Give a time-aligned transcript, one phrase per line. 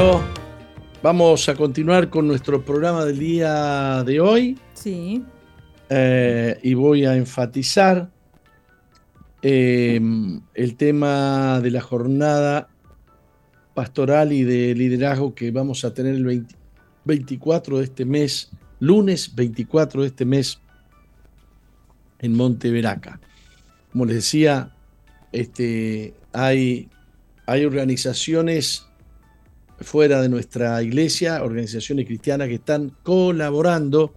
[0.00, 0.22] Bueno,
[1.02, 4.56] vamos a continuar con nuestro programa del día de hoy.
[4.72, 5.24] Sí.
[5.90, 8.08] Eh, y voy a enfatizar
[9.42, 10.00] eh,
[10.54, 12.68] el tema de la jornada
[13.74, 16.46] pastoral y de liderazgo que vamos a tener el
[17.04, 20.60] 24 de este mes, lunes 24 de este mes
[22.20, 23.18] en Monteveraca.
[23.90, 24.70] Como les decía,
[25.32, 26.88] este, hay,
[27.46, 28.87] hay organizaciones
[29.80, 34.12] fuera de nuestra iglesia, organizaciones cristianas que están colaborando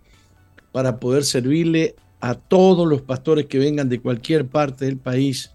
[0.72, 5.52] para poder servirle a todos los pastores que vengan de cualquier parte del país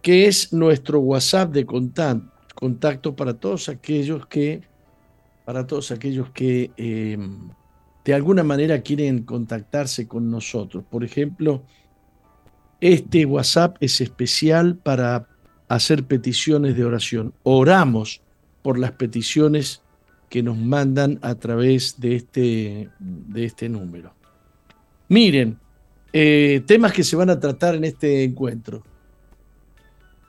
[0.00, 4.62] que es nuestro WhatsApp de contacto para todos aquellos que,
[5.44, 7.50] para todos aquellos que em,
[8.06, 10.82] de alguna manera quieren contactarse con nosotros.
[10.90, 11.62] Por ejemplo,
[12.80, 15.28] este WhatsApp es especial para
[15.68, 17.34] hacer peticiones de oración.
[17.42, 18.22] Oramos
[18.62, 19.82] por las peticiones
[20.30, 24.14] que nos mandan a través de este, de este número.
[25.08, 25.58] Miren,
[26.16, 28.84] eh, temas que se van a tratar en este encuentro.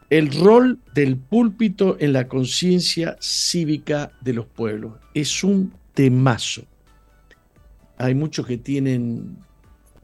[0.09, 4.93] El rol del púlpito en la conciencia cívica de los pueblos.
[5.13, 6.63] Es un temazo.
[7.99, 9.37] Hay muchos que tienen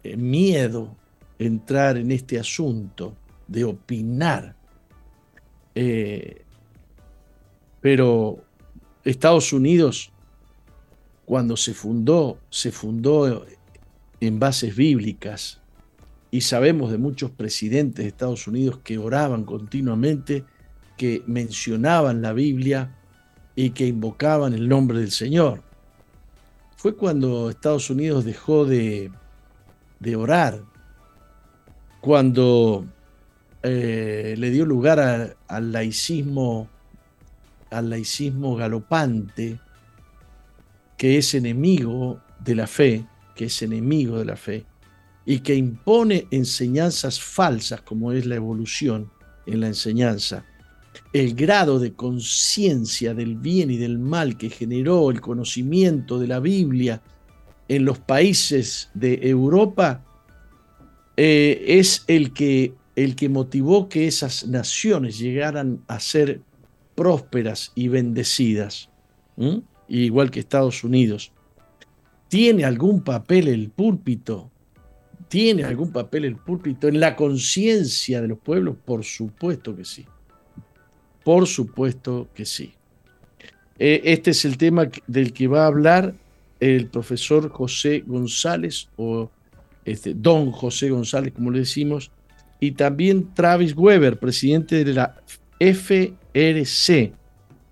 [0.04, 0.96] eh, miedo
[1.40, 3.16] entrar en este asunto
[3.48, 4.56] de opinar.
[5.74, 6.44] Eh,
[7.80, 8.46] pero
[9.04, 10.12] Estados Unidos,
[11.26, 13.48] cuando se fundó, se fundó
[14.20, 15.61] en bases bíblicas,
[16.32, 20.46] y sabemos de muchos presidentes de Estados Unidos que oraban continuamente,
[20.98, 22.96] que mencionaban la Biblia
[23.54, 25.62] y que invocaban el nombre del Señor.
[26.78, 29.12] Fue cuando Estados Unidos dejó de,
[30.16, 30.64] orar,
[32.00, 32.86] cuando
[33.62, 36.70] eh, le dio lugar al laicismo,
[37.70, 39.60] al laicismo galopante,
[40.98, 43.06] que es enemigo de la fe,
[43.36, 44.66] que es enemigo de la fe,
[45.26, 49.12] y que impone enseñanzas falsas como es la evolución
[49.46, 50.46] en la enseñanza,
[51.14, 56.40] el grado de conciencia del bien y del mal que generó el conocimiento de la
[56.40, 57.02] Biblia
[57.68, 60.04] en los países de Europa
[61.18, 66.42] eh, es el que, el que motivó que esas naciones llegaran a ser
[66.96, 68.90] prósperas y bendecidas,
[69.88, 71.32] igual que Estados Unidos.
[72.28, 74.52] ¿Tiene algún papel el púlpito
[75.32, 78.76] ¿Tiene algún papel el púlpito en la conciencia de los pueblos?
[78.84, 80.06] Por supuesto que sí.
[81.24, 82.74] Por supuesto que sí.
[83.80, 86.14] Eh, este es el tema del que va a hablar
[86.60, 89.32] el profesor José González, o
[89.86, 92.12] este, don José González, como le decimos,
[92.60, 95.16] y también Travis Weber, presidente de la
[95.62, 97.14] FRC,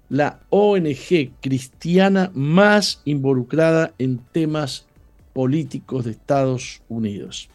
[0.07, 4.87] la ONG cristiana más involucrada en temas
[5.33, 7.49] políticos de Estados Unidos.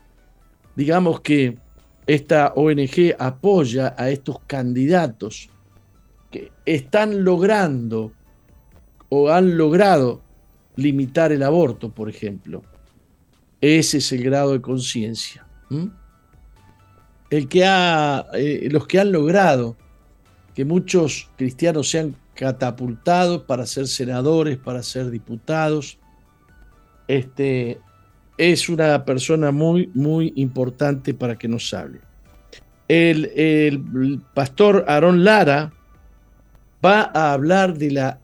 [0.76, 1.58] Digamos que
[2.06, 5.48] esta ONG apoya a estos candidatos
[6.30, 8.12] que están logrando
[9.08, 10.22] o han logrado
[10.76, 12.62] limitar el aborto, por ejemplo.
[13.60, 15.46] Ese es el grado de conciencia.
[17.30, 19.76] El que ha, eh, los que han logrado
[20.54, 25.98] que muchos cristianos sean catapultados para ser senadores, para ser diputados,
[27.08, 27.78] este,
[28.38, 32.00] es una persona muy, muy importante para que nos hable.
[32.88, 35.72] El, pastor Aarón Lara
[36.84, 38.20] va a hablar de la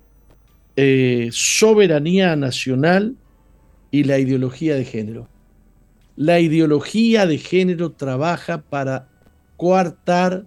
[0.76, 3.16] eh, soberanía nacional
[3.90, 5.28] y la ideología de género.
[6.16, 9.08] La ideología de género trabaja para
[9.56, 10.44] coartar,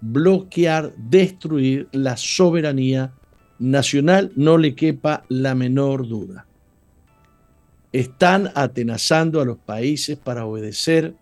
[0.00, 3.12] bloquear, destruir la soberanía
[3.58, 6.46] nacional, no le quepa la menor duda
[8.00, 11.14] están atenazando a los países para obedecer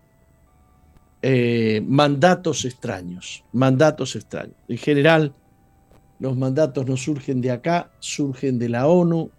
[1.22, 4.56] eh, mandatos extraños, mandatos extraños.
[4.68, 5.32] En general,
[6.18, 9.30] los mandatos no surgen de acá, surgen de la ONU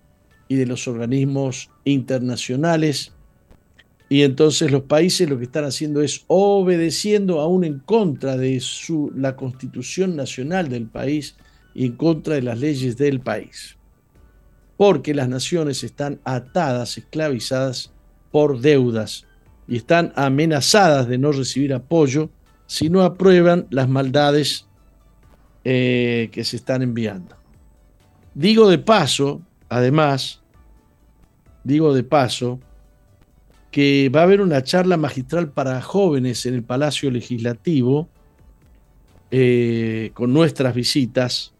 [0.48, 3.14] y de los organismos internacionales.
[4.08, 9.12] Y entonces los países lo que están haciendo es obedeciendo aún en contra de su,
[9.14, 11.36] la constitución nacional del país
[11.74, 13.78] y en contra de las leyes del país
[14.78, 17.92] porque las naciones están atadas, esclavizadas
[18.32, 19.26] por deudas
[19.68, 22.30] y están amenazadas de no recibir apoyo
[22.68, 24.68] si no aprueban las maldades
[25.64, 27.36] eh, que se están enviando.
[28.34, 30.42] Digo de paso, además,
[31.64, 32.60] digo de paso,
[33.72, 38.08] que va a haber una charla magistral para jóvenes en el Palacio Legislativo
[39.32, 41.54] eh, con nuestras visitas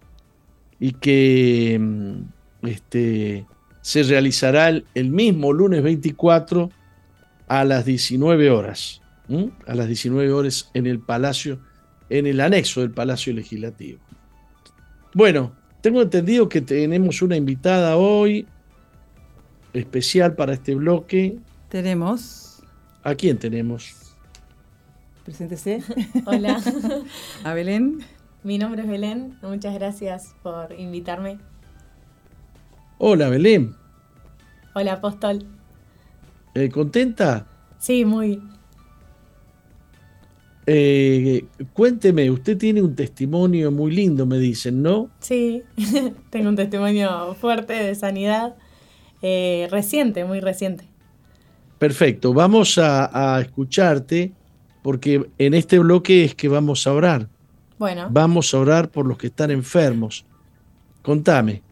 [0.80, 2.35] y que mm,
[2.66, 3.46] este,
[3.82, 6.70] se realizará el, mismo lunes 24
[7.48, 9.02] a las 19 horas.
[9.66, 11.60] A las 19 horas en el Palacio,
[12.10, 14.00] en el anexo del Palacio Legislativo.
[15.14, 18.48] Bueno, tengo entendido que tenemos una invitada hoy
[19.74, 21.38] especial para este bloque.
[21.70, 22.64] Tenemos.
[23.04, 23.96] ¿A quién tenemos?
[25.24, 25.84] Preséntese.
[26.26, 26.62] Hola.
[27.44, 28.00] A Belén.
[28.44, 29.38] Mi nombre es Belén.
[29.42, 31.40] Muchas gracias por invitarme.
[32.98, 33.76] Hola, Belén.
[34.74, 35.46] Hola, Apóstol.
[36.54, 37.46] Eh, ¿Contenta?
[37.78, 38.42] Sí, muy.
[40.66, 45.10] Eh, cuénteme, usted tiene un testimonio muy lindo, me dicen, ¿no?
[45.20, 45.62] Sí,
[46.30, 48.56] tengo un testimonio fuerte de sanidad,
[49.22, 50.86] eh, reciente, muy reciente.
[51.78, 54.32] Perfecto, vamos a, a, escucharte
[54.82, 57.28] porque en este bloque es que vamos a orar.
[57.78, 58.08] Bueno.
[58.10, 60.26] Vamos a orar por los que están enfermos.
[61.04, 61.65] Contame.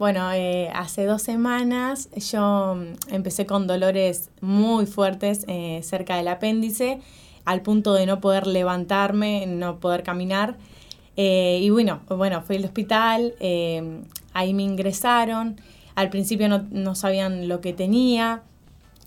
[0.00, 6.28] Bueno, eh, hace dos semanas yo mm, empecé con dolores muy fuertes eh, cerca del
[6.28, 7.02] apéndice,
[7.44, 10.56] al punto de no poder levantarme, no poder caminar.
[11.18, 13.34] Eh, y bueno, bueno, fui al hospital,
[14.32, 15.60] ahí me ingresaron,
[15.96, 18.40] al principio no, no, sabían lo que tenía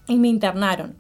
[0.08, 0.96] y me internaron.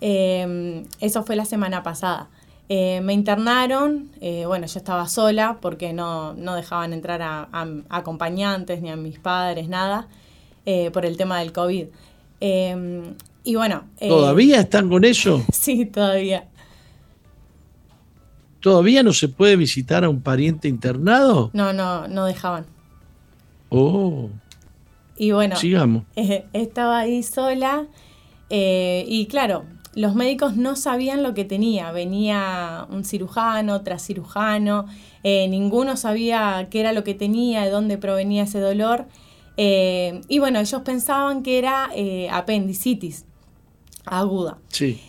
[0.00, 2.28] eso fue la semana pasada.
[2.68, 7.48] Eh, me internaron, eh, bueno, yo estaba sola porque no, dejaban entrar a,
[7.88, 10.08] acompañantes ni a mis padres, nada,
[10.64, 11.86] eh, por el tema del COVID.
[12.40, 13.84] Em, y bueno...
[14.00, 15.44] ¿Todavía están con eso?
[15.52, 16.48] sí, todavía.
[18.58, 21.50] ¿Todavía no se puede visitar a un pariente internado?
[21.52, 22.66] No, no, no dejaban.
[23.68, 24.28] Oh.
[25.16, 26.02] Y bueno, sigamos.
[26.52, 27.86] estaba ahí sola
[28.50, 29.64] y claro,
[29.96, 31.90] los médicos no sabían lo que tenía.
[31.90, 34.86] Venía un cirujano tras cirujano,
[35.24, 39.06] eh, ninguno sabía qué era lo que tenía, de dónde provenía ese dolor.
[39.56, 43.24] Eh, y bueno, ellos pensaban que era eh, apendicitis
[44.04, 44.58] aguda.
[44.68, 45.00] Sí.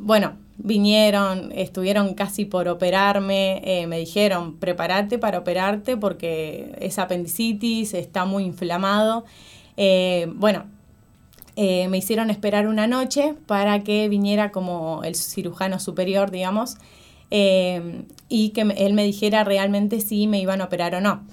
[0.00, 8.24] bueno, vinieron, estuvieron casi por operarme, me dijeron, prepárate para operarte porque es apendicitis, está
[8.24, 9.24] muy inflamado.
[10.34, 10.64] bueno,
[11.56, 16.78] eh, me hicieron esperar una noche para que viniera como el cirujano superior, digamos,
[17.30, 21.24] eh, y que él me dijera realmente si me iban a operar o no.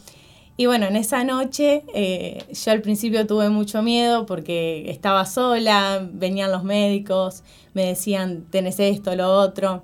[0.58, 6.08] Y bueno, en esa noche eh, yo al principio tuve mucho miedo porque estaba sola,
[6.13, 9.84] venían los médicos, me decían, tenés esto, lo otro.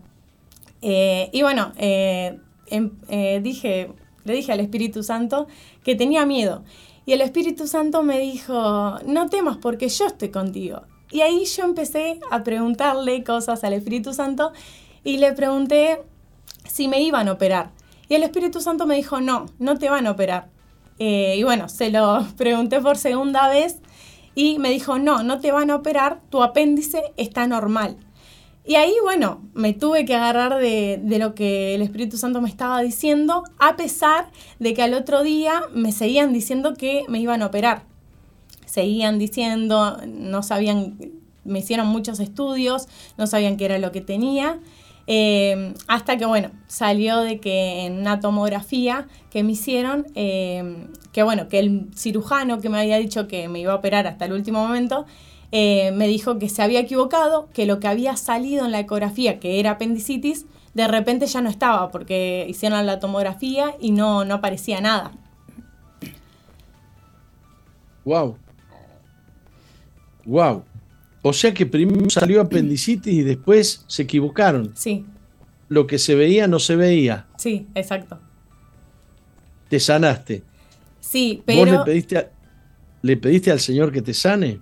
[0.82, 2.92] y bueno, em,
[3.42, 3.90] dije,
[4.24, 5.48] le dije al Espíritu Santo
[5.84, 6.64] que tenía miedo.
[7.08, 10.82] Y el Espíritu Santo me dijo, no temas porque yo estoy contigo.
[11.10, 14.52] Y ahí yo empecé a preguntarle cosas al Espíritu Santo
[15.06, 16.04] y le pregunté
[16.66, 17.72] si me iban a operar.
[18.10, 20.50] Y el Espíritu Santo me dijo, no, no te van a operar.
[21.00, 23.78] Eh, y bueno, se lo pregunté por segunda vez
[24.36, 27.96] y me dijo, no, no te van a operar, tu apéndice está normal.
[28.68, 32.50] Y ahí, bueno, me tuve que agarrar de, de, lo que el Espíritu Santo me
[32.50, 37.42] estaba diciendo, a pesar de que al otro día me seguían diciendo que me iban
[37.42, 37.84] a operar.
[38.66, 40.98] Seguían diciendo, no sabían,
[41.46, 44.60] me hicieron muchos estudios, no sabían qué era lo que tenía.
[45.10, 51.24] Eh, hasta que, bueno, salió de que en una tomografía que me hicieron, eh, que
[51.24, 54.34] bueno, que el cirujano que me había dicho que me iba a operar hasta el
[54.34, 55.06] último momento,
[55.52, 59.40] eh, me dijo que se había equivocado, que lo que había salido en la ecografía,
[59.40, 64.36] que era apendicitis, de repente ya no estaba, porque hicieron la tomografía y no, no
[64.36, 65.12] aparecía nada.
[68.06, 68.38] Wow.
[70.26, 70.64] Wow.
[71.22, 74.72] O sea que primero salió apendicitis y después se equivocaron.
[74.76, 75.06] Sí.
[75.68, 77.26] Lo que se veía no se veía.
[77.38, 78.20] Sí, exacto.
[79.70, 80.44] Te sanaste.
[81.02, 81.60] Sí, pero...
[81.60, 82.30] ¿Vos le pediste, a-
[83.02, 84.62] le pediste al Señor que te sane?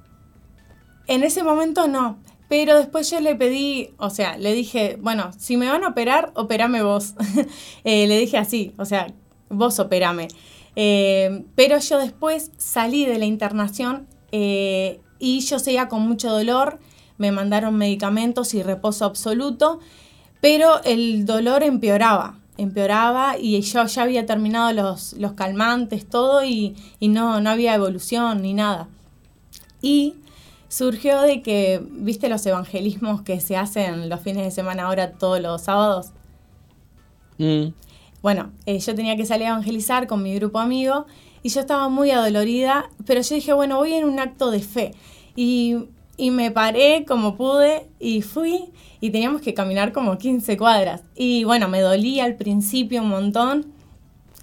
[1.08, 5.58] En ese momento no, pero después yo le pedí, o sea, le dije, bueno, si
[5.58, 7.14] me van a operar, operame vos.
[7.84, 9.14] Eh, le dije así, o sea,
[9.50, 10.28] vos operame.
[10.76, 16.80] Eh, pero yo después salí de la internación eh, y yo seguía con mucho dolor,
[17.18, 19.80] me mandaron medicamentos y reposo absoluto,
[20.42, 26.76] pero el dolor empeoraba, empeoraba y yo ya había terminado los, los calmantes, todo, y,
[27.00, 28.90] y no, no había evolución ni nada.
[29.82, 30.16] Y
[30.76, 35.40] surgió de que, viste los evangelismos que se hacen los fines de semana ahora todos
[35.40, 36.08] los sábados.
[37.38, 37.68] Mm.
[38.22, 41.06] Bueno, eh, yo tenía que salir a evangelizar con mi grupo amigo
[41.44, 44.92] y yo estaba muy adolorida, pero yo dije, bueno, voy en un acto de fe.
[45.38, 45.78] Y,
[46.18, 48.66] y me paré como pude y fui
[49.00, 51.04] y teníamos que caminar como 15 cuadras.
[51.16, 53.68] Y bueno, me dolía al principio un montón,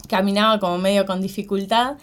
[0.09, 1.99] caminaba como medio con dificultad,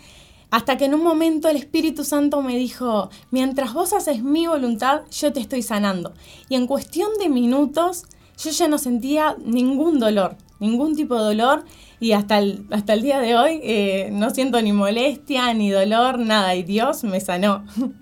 [0.52, 5.02] hasta que en un momento el Espíritu Santo me dijo, mientras vos haces mi voluntad,
[5.12, 6.14] yo te estoy sanando.
[6.48, 8.06] Y en cuestión de minutos,
[8.38, 11.66] yo ya no sentía ningún dolor, ningún tipo de dolor,
[12.00, 16.18] y hasta el, hasta el día de hoy eh, no siento ni molestia, ni dolor,
[16.18, 17.66] nada, y Dios me sanó.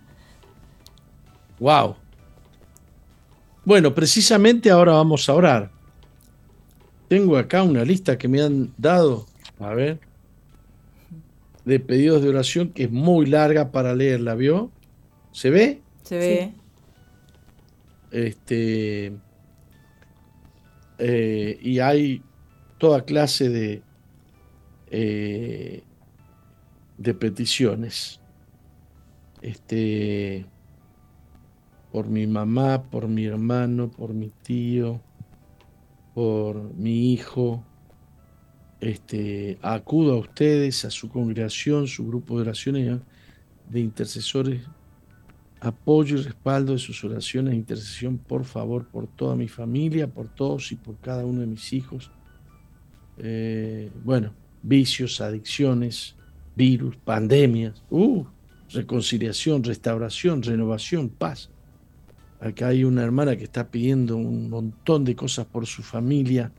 [1.59, 1.95] Wow.
[3.65, 5.71] Bueno, precisamente ahora vamos a orar.
[7.07, 9.25] Tengo acá una lista que me han dado,
[9.59, 9.99] a ver,
[11.67, 14.71] de pedidos de oración que es muy larga para leerla, ¿vio?
[15.33, 15.81] ¿Se ve?
[16.03, 16.53] Se ve.
[18.09, 19.11] Este,
[20.97, 22.23] eh, y hay
[22.77, 23.81] toda clase de,
[24.91, 25.83] eh,
[26.97, 28.21] de peticiones.
[29.41, 30.45] Este,
[31.91, 35.01] por mi mamá, por mi hermano, por mi tío,
[36.13, 37.61] por mi hijo.
[38.79, 42.99] Este, acudo a ustedes, a su congregación, su grupo de oraciones
[43.69, 44.61] de intercesores
[45.59, 50.27] apoyo y respaldo de sus oraciones de intercesión, por favor, por toda mi familia, por
[50.27, 52.11] todos y por cada uno de mis hijos.
[53.17, 56.15] Eh, bueno, vicios, adicciones,
[56.55, 58.25] virus, pandemias, uh,
[58.71, 61.49] reconciliación, restauración, renovación, paz.
[62.39, 66.51] Acá hay una hermana que está pidiendo un montón de cosas por su familia.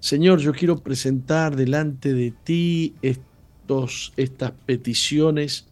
[0.00, 5.68] Señor, yo quiero presentar delante de ti estos, estas peticiones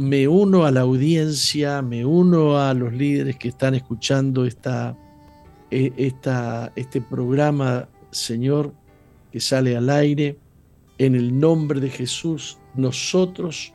[0.00, 4.96] me uno a la audiencia, me uno a los líderes que están escuchando esta,
[5.70, 8.72] eh, esta, este programa, Señor,
[9.30, 10.38] que sale al aire.
[10.96, 13.74] En el nombre de Jesús, nosotros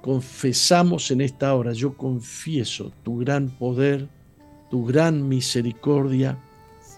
[0.00, 4.08] confesamos en esta hora, yo confieso tu gran poder,
[4.70, 6.38] tu gran misericordia.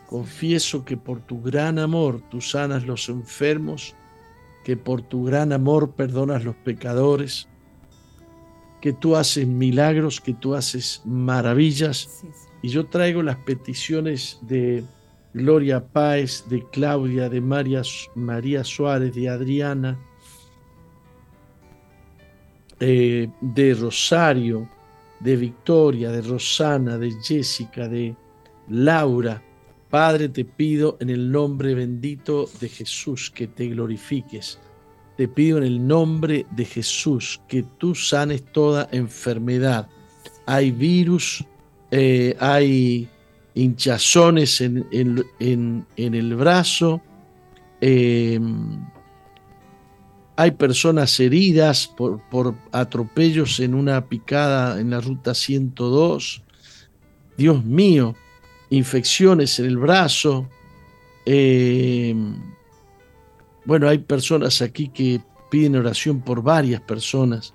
[0.08, 3.94] Confieso que por tu gran amor tú sanas los enfermos,
[4.64, 7.48] que por tu gran amor perdonas los pecadores
[8.80, 12.08] que tú haces milagros, que tú haces maravillas.
[12.20, 12.48] Sí, sí.
[12.62, 14.84] Y yo traigo las peticiones de
[15.34, 17.82] Gloria Páez, de Claudia, de María,
[18.14, 19.98] María Suárez, de Adriana,
[22.80, 24.68] eh, de Rosario,
[25.20, 28.14] de Victoria, de Rosana, de Jessica, de
[28.68, 29.42] Laura.
[29.90, 34.58] Padre, te pido en el nombre bendito de Jesús que te glorifiques.
[35.16, 39.88] Te pido en el nombre de Jesús que tú sanes toda enfermedad.
[40.44, 41.44] Hay virus,
[41.90, 43.08] eh, hay
[43.54, 47.00] hinchazones en, en- el brazo,
[47.80, 48.38] eh,
[50.38, 56.42] hay personas heridas por atropellos en una picada en la ruta 102.
[57.38, 58.14] Dios mío,
[58.70, 60.48] infecciones en el brazo.
[61.24, 62.14] eh,
[63.64, 65.20] bueno, hay personas aquí que
[65.50, 67.52] piden oración por varias personas.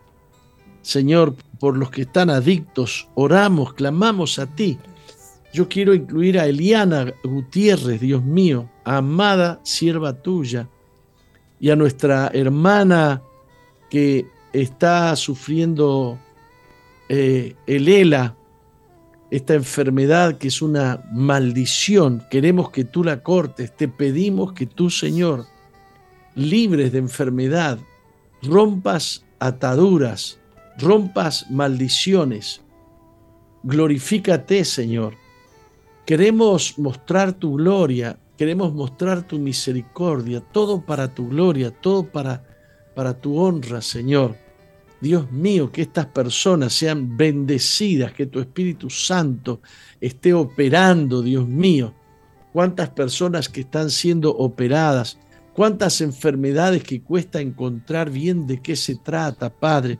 [0.82, 4.78] Señor, por los que están adictos, oramos, clamamos a ti.
[5.54, 10.68] Yo quiero incluir a Eliana Gutiérrez, Dios mío, amada sierva tuya,
[11.60, 13.22] y a nuestra hermana
[13.90, 16.18] que está sufriendo
[17.10, 18.36] eh, el ELA,
[19.32, 22.22] esta enfermedad que es una maldición.
[22.30, 23.76] Queremos que tú la cortes.
[23.76, 25.46] Te pedimos que tú, Señor,
[26.36, 27.80] libres de enfermedad,
[28.44, 30.38] rompas ataduras,
[30.78, 32.62] rompas maldiciones.
[33.64, 35.14] Glorifícate, Señor.
[36.06, 42.44] Queremos mostrar tu gloria, queremos mostrar tu misericordia, todo para tu gloria, todo para,
[42.96, 44.36] para tu honra, Señor.
[45.02, 49.62] Dios mío, que estas personas sean bendecidas, que tu Espíritu Santo
[50.00, 51.94] esté operando, Dios mío.
[52.54, 55.18] Cuántas personas que están siendo operadas,
[55.54, 60.00] cuántas enfermedades que cuesta encontrar bien de qué se trata, Padre.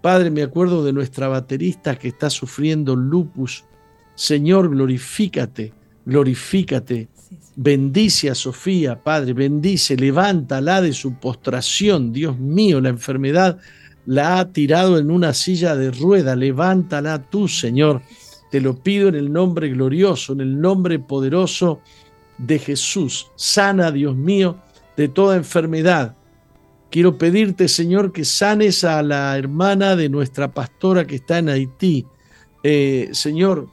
[0.00, 3.64] Padre, me acuerdo de nuestra baterista que está sufriendo lupus.
[4.14, 5.74] Señor, glorifícate,
[6.06, 7.08] glorifícate.
[7.56, 12.12] Bendice a Sofía, Padre, bendice, levántala de su postración.
[12.12, 13.58] Dios mío, la enfermedad
[14.10, 16.34] la ha tirado en una silla de rueda.
[16.34, 18.02] Levántala tú, Señor.
[18.50, 21.80] Te lo pido en el nombre glorioso, en el nombre poderoso
[22.36, 23.28] de Jesús.
[23.36, 24.56] Sana, Dios mío,
[24.96, 26.16] de toda enfermedad.
[26.90, 32.04] Quiero pedirte, Señor, que sanes a la hermana de nuestra pastora que está en Haití.
[32.64, 33.68] Eh, Señor,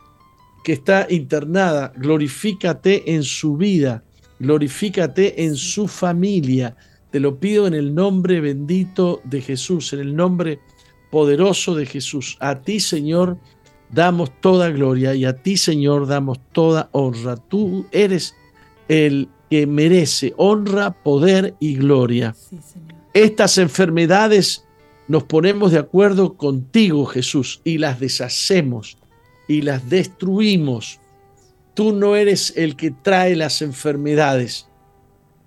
[0.63, 4.03] que está internada, glorifícate en su vida,
[4.39, 6.77] glorifícate en su familia.
[7.12, 10.60] Te lo pido en el nombre bendito de Jesús, en el nombre
[11.10, 12.38] poderoso de Jesús.
[12.40, 13.38] A ti, Señor,
[13.89, 17.38] damos toda gloria y a ti, Señor, damos toda honra.
[17.38, 18.36] Tú eres
[18.88, 22.36] el que merece honra, poder y gloria.
[23.13, 24.65] Estas enfermedades
[25.08, 28.98] nos ponemos de acuerdo contigo, Jesús, y las deshacemos
[29.48, 31.00] y las destruimos.
[31.74, 34.67] Tú no eres el que trae las enfermedades.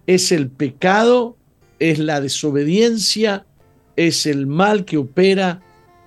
[0.06, 1.36] Es el pecado,
[1.80, 3.46] es la desobediencia,
[3.96, 5.62] es el mal que opera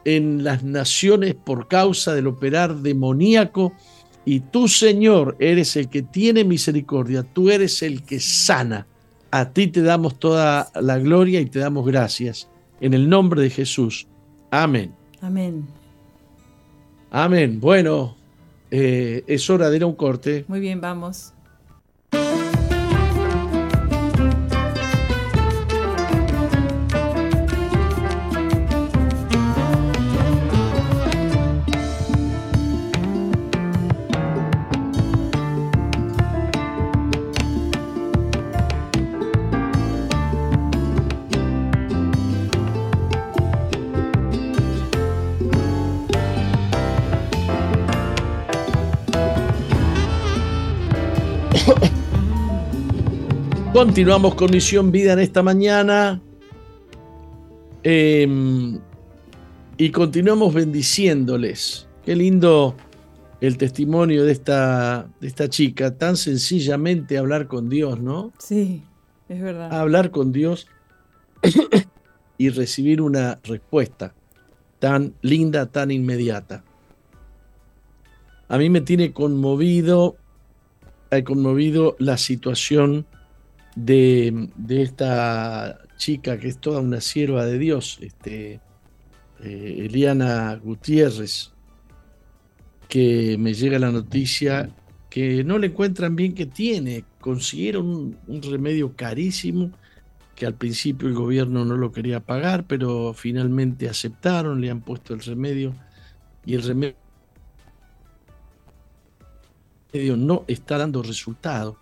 [0.06, 3.74] en las naciones por causa del operar demoníaco.
[4.26, 8.88] Y tú, Señor, eres el que tiene misericordia, tú eres el que sana.
[9.32, 12.48] A ti te damos toda la gloria y te damos gracias.
[12.80, 14.08] En el nombre de Jesús.
[14.52, 14.94] Amén.
[15.22, 15.66] Amén.
[17.10, 17.60] Amén.
[17.60, 18.16] Bueno,
[18.70, 20.46] eh, es hora de ir a un corte.
[20.48, 21.34] Muy bien, vamos.
[53.74, 56.22] Continuamos con Misión Vida en esta mañana.
[57.82, 58.80] Em,
[59.78, 61.88] y continuamos bendiciéndoles.
[62.06, 62.76] Qué lindo
[63.42, 65.98] el testimonio de esta, de esta chica.
[65.98, 68.32] Tan sencillamente hablar con Dios, ¿no?
[68.38, 68.84] Sí,
[69.28, 69.74] es verdad.
[69.74, 70.68] Hablar con Dios
[72.38, 74.14] y recibir una respuesta
[74.78, 76.64] tan linda, tan inmediata.
[78.50, 80.16] A mí me tiene conmovido,
[81.10, 83.08] ha conmovido la situación
[83.76, 88.60] de, esta chica que es toda una sierva de Dios, este,
[89.42, 91.52] eh, Eliana Gutiérrez,
[92.88, 94.70] que me llega la noticia
[95.10, 97.06] que no le encuentran bien que tiene.
[97.20, 99.72] Consiguieron un, remedio carísimo
[100.36, 105.14] que al principio el gobierno no lo quería pagar, pero finalmente aceptaron, le han puesto
[105.14, 105.76] el remedio
[106.46, 106.96] y el remedio
[110.18, 111.78] no está dando resultado.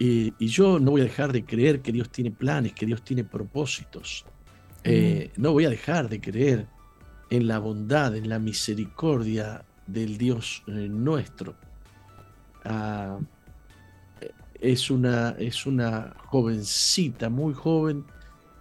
[0.00, 3.02] Eh, y yo no voy a dejar de creer que Dios tiene planes, que Dios
[3.02, 4.24] tiene propósitos.
[4.84, 6.66] Eh, no voy a dejar de creer
[7.30, 11.56] en la bondad, en la misericordia del Dios eh, nuestro.
[12.64, 13.18] Ah,
[14.60, 18.04] es, una, es una jovencita, muy joven,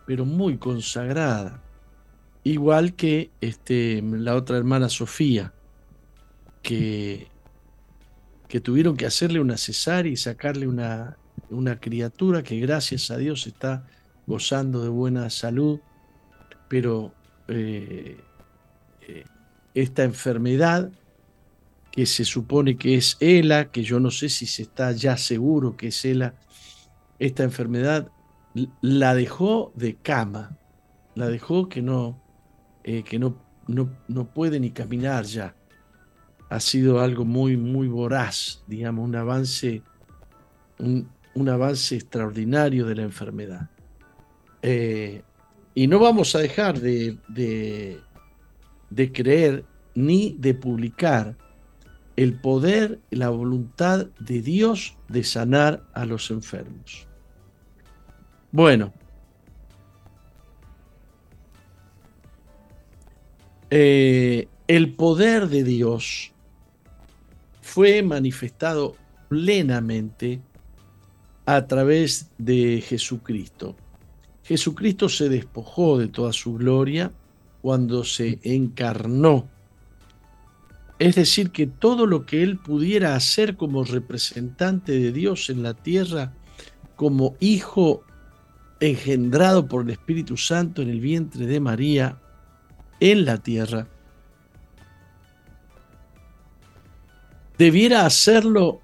[0.08, 1.62] pero muy consagrada.
[2.44, 5.54] Igual que este, la otra hermana Sofía,
[6.64, 7.28] que,
[8.48, 11.18] que tuvieron que hacerle una cesárea y sacarle una,
[11.50, 13.86] una criatura que gracias a Dios está
[14.26, 15.80] gozando de buena salud,
[16.68, 17.14] pero
[17.48, 18.18] eh,
[19.02, 19.26] eh,
[19.74, 20.92] esta enfermedad
[21.92, 25.78] que se supone que es ELA, que yo no sé si se está ya seguro
[25.78, 26.34] que es ELA,
[27.20, 28.10] esta enfermedad
[28.82, 30.58] la dejó de cama
[31.18, 32.22] la dejó que no,
[32.84, 33.36] eh, que no,
[33.68, 35.56] no, no puede ni caminar ya.
[36.50, 39.82] Ha sido algo muy, muy voraz, digamos, un avance,
[40.78, 41.10] un,
[41.48, 43.70] avance extraordinario de la enfermedad.
[44.62, 45.22] Eh,
[45.76, 48.00] y no vamos a dejar de, de,
[48.90, 51.36] de creer ni de publicar
[52.16, 57.08] el poder, la voluntad de Dios de sanar a los enfermos.
[58.52, 58.92] Bueno,
[63.70, 66.32] eh, el poder de Dios
[67.62, 68.96] fue manifestado
[69.30, 70.42] plenamente
[71.48, 73.76] a través de Jesucristo.
[74.44, 77.12] Jesucristo se despojó de toda su gloria
[77.64, 79.50] cuando se encarnó
[81.00, 85.76] es decir, que todo lo que él pudiera hacer como representante de Dios en la
[85.76, 86.34] tierra,
[86.96, 88.04] como hijo
[88.80, 92.18] engendrado por el Espíritu Santo en el vientre de María,
[93.00, 93.88] en la tierra,
[97.60, 98.82] debiera hacerlo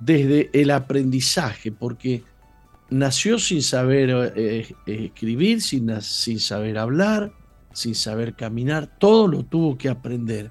[0.00, 2.24] desde el aprendizaje, porque
[2.88, 7.32] nació sin saber eh, eh, escribir, sin, sin saber hablar,
[7.72, 10.50] sin saber caminar, todo lo tuvo que aprender.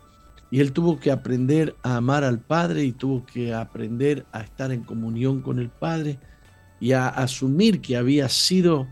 [0.51, 4.71] Y él tuvo que aprender a amar al Padre y tuvo que aprender a estar
[4.71, 6.17] en comunión con el Padre
[6.79, 8.87] y a asumir que había sido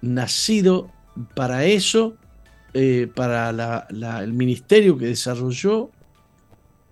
[0.00, 0.90] nacido
[1.34, 2.16] para eso,
[2.72, 3.86] eh, para
[4.22, 5.90] el ministerio que desarrolló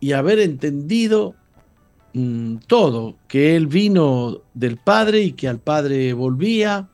[0.01, 1.35] y haber entendido
[2.15, 6.89] mm, todo, que él vino del Padre y que al Padre volvía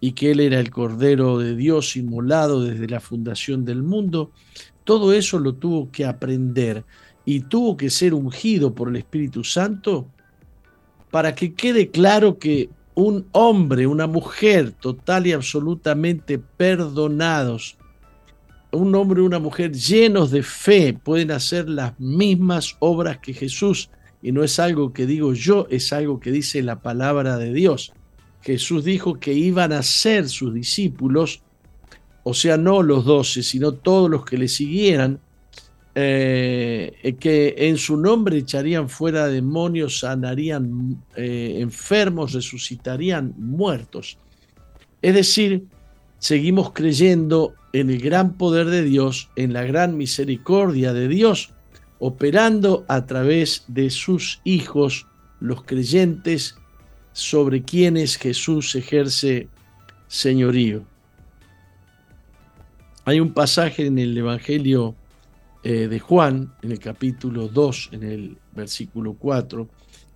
[0.00, 4.32] y que él era el Cordero de Dios inmolado desde la fundación del mundo
[4.90, 6.84] todo eso lo tuvo que aprender
[7.24, 10.08] y tuvo que ser ungido por el Espíritu Santo
[11.12, 17.76] para que quede claro que un hombre, una mujer total y absolutamente perdonados,
[18.72, 23.90] un hombre y una mujer llenos de fe pueden hacer las mismas obras que Jesús.
[24.22, 27.92] Y no es algo que digo yo, es algo que dice la palabra de Dios.
[28.42, 31.42] Jesús dijo que iban a ser sus discípulos
[32.22, 35.20] o sea, no los doce, sino todos los que le siguieran,
[35.94, 44.18] eh, que en su nombre echarían fuera demonios, sanarían eh, enfermos, resucitarían muertos.
[45.02, 45.64] Es decir,
[46.18, 51.54] seguimos creyendo en el gran poder de Dios, en la gran misericordia de Dios,
[52.00, 55.06] operando a través de sus hijos,
[55.38, 56.56] los creyentes,
[57.12, 59.48] sobre quienes Jesús ejerce
[60.08, 60.82] señorío.
[63.04, 64.94] Hay un pasaje en el Evangelio
[65.62, 69.68] eh, de Juan, en el capítulo 2, en el versículo 4,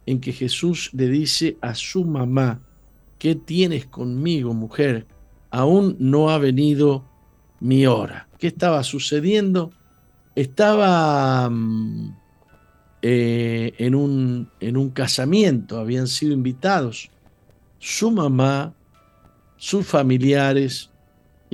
[0.07, 2.61] en que Jesús le dice a su mamá,
[3.19, 5.07] ¿qué tienes conmigo, mujer?
[5.51, 7.05] Aún no ha venido
[7.61, 8.29] mi hora.
[8.39, 9.73] ¿Qué estaba sucediendo?
[10.35, 12.17] Estaba mm,
[13.03, 17.11] eh, en, un, en un casamiento, habían sido invitados
[17.79, 18.75] su mamá,
[19.57, 20.91] sus familiares,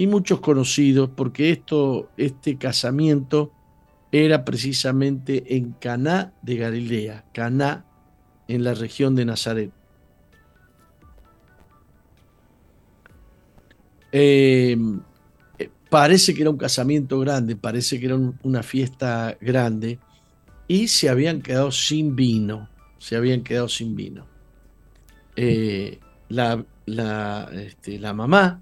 [0.01, 3.53] y muchos conocidos, porque esto, este casamiento
[4.13, 7.85] era precisamente en Caná de Galilea, Caná
[8.49, 9.71] en la región de Nazaret.
[14.13, 14.77] Eh,
[15.91, 19.99] parece que era un casamiento grande, parece que era una fiesta grande,
[20.69, 24.27] y se habían quedado sin vino, se habían quedado sin vino.
[25.37, 25.99] Eh,
[26.29, 28.61] la, la, este, la mamá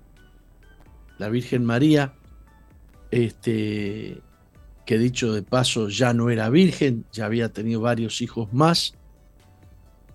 [1.19, 2.15] la Virgen María,
[3.11, 4.23] este,
[4.87, 8.95] que dicho de paso ya no era virgen, ya había tenido varios hijos más.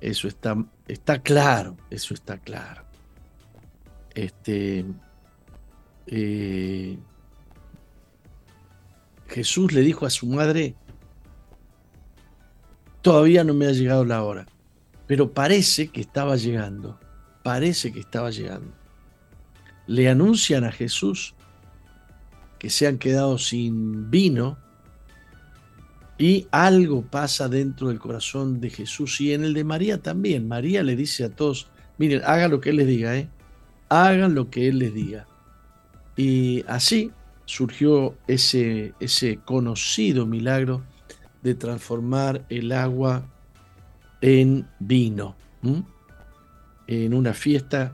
[0.02, 0.56] Eso está,
[0.88, 2.84] está claro, eso está claro.
[4.16, 4.86] Este,
[6.08, 6.98] eh,
[9.28, 10.76] Jesús le dijo a su madre,
[13.02, 14.46] todavía no me ha llegado la hora,
[15.08, 17.00] pero parece que estaba llegando,
[17.44, 18.84] parece que estaba llegando
[19.88, 21.36] le anuncian a Jesús
[22.60, 24.58] que se han quedado sin vino
[26.18, 30.48] y algo pasa dentro del corazón de Jesús y en el de María también.
[30.48, 33.30] María le dice a todos, miren, hagan lo que Él les diga, ¿eh?
[33.90, 35.28] hagan lo que Él les diga.
[36.16, 37.12] Y así
[37.46, 40.84] surgió ese, ese conocido milagro
[41.42, 43.26] de transformar el agua
[44.22, 45.36] en vino,
[46.88, 47.94] en una fiesta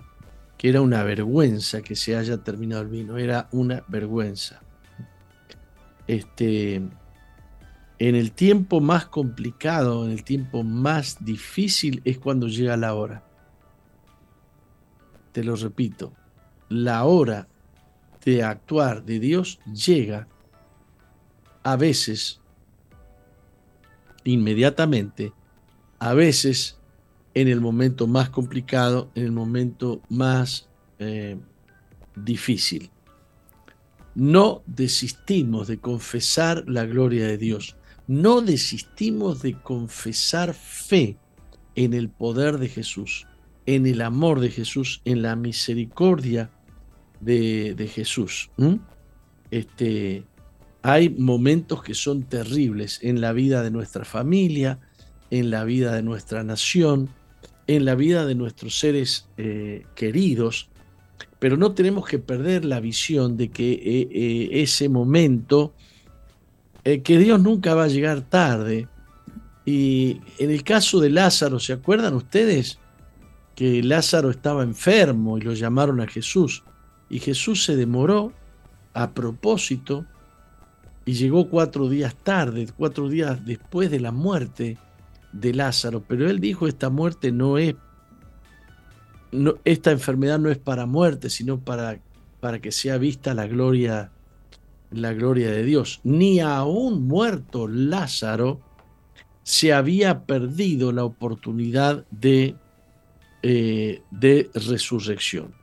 [0.57, 4.61] que era una vergüenza que se haya terminado el vino, era una vergüenza.
[6.05, 6.75] Este,
[7.99, 13.23] en el tiempo más complicado, en el tiempo más difícil es cuando llega la hora.
[15.31, 16.13] Te lo repito,
[16.67, 17.47] la hora
[18.29, 20.27] de actuar de Dios llega
[21.63, 22.39] a veces
[24.23, 25.33] inmediatamente,
[25.97, 26.77] a veces
[27.33, 31.37] en el momento más complicado, en el momento más eh,
[32.15, 32.91] difícil.
[34.15, 37.77] No desistimos de confesar la gloria de Dios.
[38.07, 41.17] No desistimos de confesar fe
[41.75, 43.27] en el poder de Jesús,
[43.65, 46.51] en el amor de Jesús, en la misericordia
[47.19, 48.49] de, Jesús.
[49.51, 50.23] Este,
[50.81, 54.79] hay momentos que son terribles en la vida de nuestra familia,
[55.29, 57.09] en la vida de nuestra nación,
[57.67, 60.69] en la vida de nuestros seres eh, queridos,
[61.37, 65.73] pero no tenemos que perder la visión de que eh, eh, ese momento,
[66.83, 68.87] que Dios nunca va a llegar tarde.
[69.63, 72.79] Y en el caso de Lázaro, ¿se acuerdan ustedes?
[73.53, 76.63] Que Lázaro estaba enfermo y lo llamaron a Jesús.
[77.09, 78.33] Y Jesús se demoró
[78.93, 80.05] a propósito
[81.05, 84.77] y llegó cuatro días tarde, cuatro días después de la muerte
[85.31, 86.03] de Lázaro.
[86.07, 87.75] Pero él dijo, esta muerte no es,
[89.65, 91.99] esta enfermedad no es para muerte, sino para,
[92.39, 94.11] para que sea vista la gloria,
[94.91, 95.99] la gloria de Dios.
[96.03, 98.59] Ni aún muerto Lázaro
[99.43, 102.55] se había perdido la oportunidad de,
[103.41, 105.58] eh, de resurrección.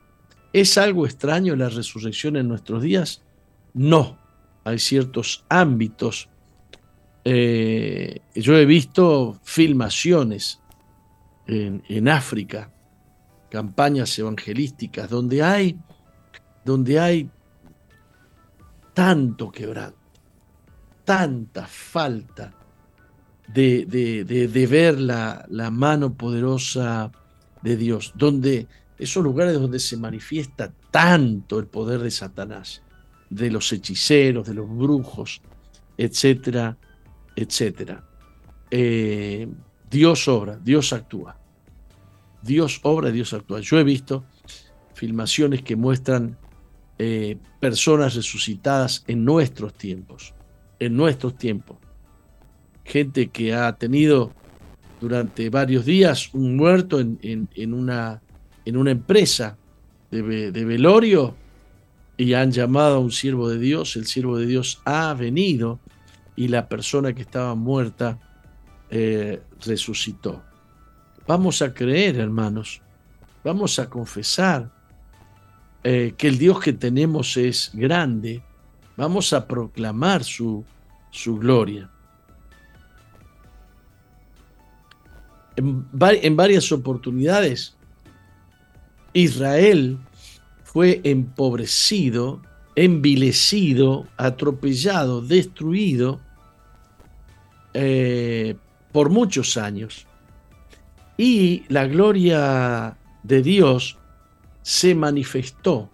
[0.57, 3.21] ¿Es algo extraño la resurrección en nuestros días?
[3.75, 4.17] No,
[4.63, 6.29] hay ciertos ámbitos.
[7.23, 10.59] Eh, yo he visto filmaciones
[11.45, 12.73] en, África,
[13.51, 15.77] campañas evangelísticas, donde hay,
[16.65, 17.29] donde hay
[18.95, 19.99] tanto quebranto,
[21.05, 22.51] tanta falta
[23.47, 27.11] de, de, ver la, la, mano poderosa
[27.61, 28.67] de Dios, donde
[28.99, 32.81] esos lugares donde se manifiesta tanto el poder de Satanás,
[33.29, 35.41] de los hechiceros, de los brujos,
[35.97, 36.77] etcétera,
[37.35, 38.03] etcétera.
[38.71, 39.47] Eh,
[39.89, 41.37] Dios obra, Dios actúa.
[42.41, 43.59] Dios obra, Dios actúa.
[43.59, 44.25] Yo he visto
[44.93, 46.37] filmaciones que muestran
[46.97, 50.33] eh, personas resucitadas en nuestros tiempos,
[50.79, 51.77] en nuestros tiempos.
[52.83, 54.31] Gente que ha tenido
[54.99, 58.21] durante varios días un muerto en, en una
[58.67, 59.57] en una empresa
[60.11, 61.37] de, velorio
[62.17, 65.79] y han llamado a un siervo de Dios, el siervo de Dios ha venido
[66.35, 68.19] y la persona que estaba muerta
[68.89, 70.43] eh, resucitó.
[71.25, 72.81] Vamos a creer, hermanos,
[73.41, 74.69] vamos a confesar
[75.81, 78.43] eh, que el Dios que tenemos es grande,
[78.97, 80.65] vamos a proclamar su,
[81.09, 81.89] su gloria.
[85.55, 87.76] En, en varias oportunidades
[89.17, 89.97] Israel
[90.63, 92.39] fue empobrecido,
[92.75, 96.19] envilecido, atropellado, destruido
[97.73, 98.55] eh,
[98.91, 100.05] por muchos años.
[101.17, 103.97] Y la gloria de Dios
[104.61, 105.89] se manifestó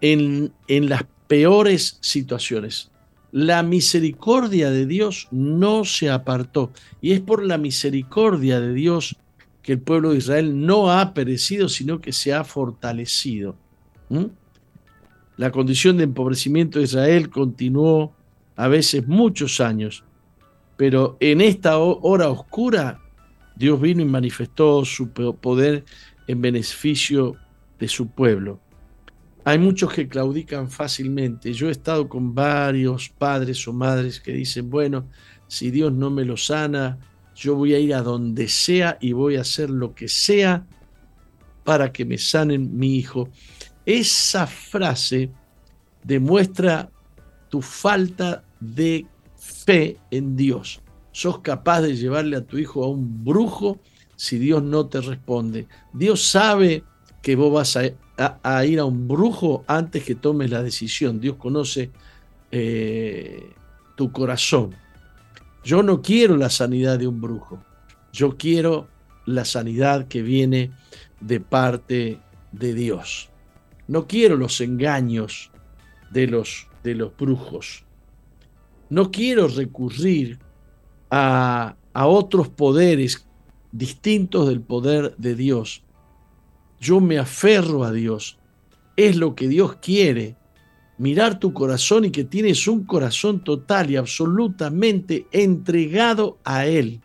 [0.00, 2.90] en, en las peores situaciones.
[3.32, 6.72] La misericordia de Dios no se apartó.
[7.02, 9.18] Y es por la misericordia de Dios
[9.64, 13.56] que el pueblo de Israel no ha perecido, sino que se ha fortalecido.
[15.38, 18.14] La condición de empobrecimiento de Israel continuó
[18.56, 20.04] a veces muchos años,
[20.76, 23.00] pero en esta hora oscura
[23.56, 25.84] Dios vino y manifestó su poder
[26.26, 27.36] en beneficio
[27.78, 28.60] de su pueblo.
[29.46, 31.54] Hay muchos que claudican fácilmente.
[31.54, 35.08] Yo he estado con varios padres o madres que dicen, bueno,
[35.48, 36.98] si Dios no me lo sana,
[37.34, 40.66] yo voy a ir a donde sea y voy a hacer lo que sea
[41.64, 43.28] para que me sanen mi hijo.
[43.84, 45.30] Esa frase
[46.02, 46.90] demuestra
[47.48, 50.80] tu falta de fe en Dios.
[51.12, 53.80] Sos capaz de llevarle a tu hijo a un brujo
[54.16, 55.66] si Dios no te responde.
[55.92, 56.84] Dios sabe
[57.22, 61.20] que vos vas a, ir a un brujo antes que tomes la decisión.
[61.20, 61.90] Dios conoce
[62.50, 63.50] eh,
[63.96, 64.74] tu corazón.
[65.64, 67.64] Yo no quiero la sanidad de un brujo,
[68.12, 68.88] yo quiero
[69.24, 70.72] la sanidad que viene
[71.20, 72.20] de parte
[72.52, 73.30] de Dios.
[73.88, 75.50] No quiero los engaños
[76.10, 77.84] de los, de los brujos.
[78.90, 80.38] No quiero recurrir
[81.10, 83.26] a, a otros poderes
[83.72, 85.82] distintos del poder de Dios.
[86.78, 88.38] Yo me aferro a Dios.
[88.96, 90.36] Es lo que Dios quiere
[90.98, 97.00] mirar tu corazón y que tienes un corazón total y absolutamente entregado a Él.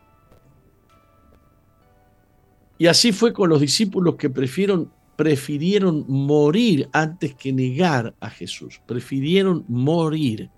[2.77, 8.81] Y así fue con los discípulos que prefirieron morir antes que negar a Jesús.
[8.85, 10.49] Prefirieron morir.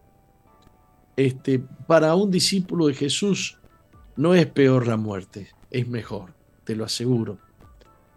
[1.17, 3.57] Este, para un discípulo de Jesús
[4.15, 7.39] no es peor la muerte, es mejor, te lo aseguro.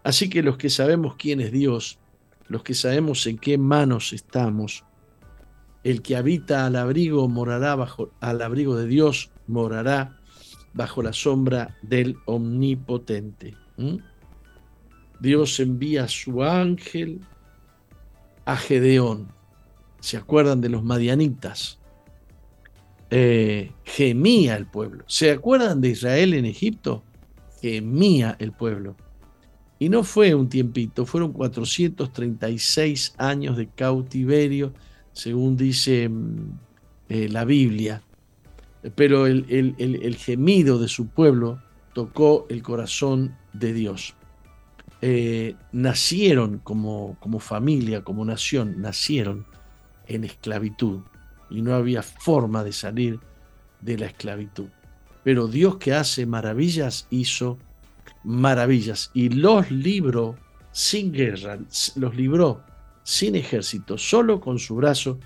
[0.02, 1.98] Así que los que sabemos quién es Dios,
[2.46, 4.84] los que sabemos en qué manos estamos,
[5.84, 10.18] el que habita al abrigo morará bajo al abrigo de Dios, morará
[10.72, 13.54] bajo la sombra del omnipotente.
[15.20, 17.20] Dios envía a su ángel
[18.44, 19.28] a Gedeón.
[20.00, 21.78] ¿Se acuerdan de los madianitas?
[23.10, 25.04] Eh, gemía el pueblo.
[25.06, 27.04] ¿Se acuerdan de Israel en Egipto?
[27.60, 28.96] Gemía el pueblo.
[29.78, 34.72] Y no fue un tiempito, fueron 436 años de cautiverio,
[35.14, 36.58] según dice mm,
[37.08, 38.02] eh, la Biblia.
[38.94, 41.62] Pero el, el, gemido de su pueblo
[41.94, 44.14] tocó el corazón de Dios.
[45.00, 49.46] Eh, nacieron como, como familia, como nación, nacieron
[50.06, 51.00] en esclavitud
[51.48, 53.20] y no había forma de salir
[53.80, 54.68] de la esclavitud.
[55.22, 57.58] Pero Dios que hace maravillas hizo
[58.22, 60.36] maravillas y los libró
[60.72, 61.58] sin guerra,
[61.96, 62.62] los libró
[63.04, 65.20] sin ejército, solo con su brazo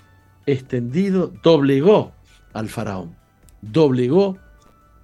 [0.45, 2.11] extendido, doblegó
[2.53, 3.15] al faraón,
[3.61, 4.37] doblegó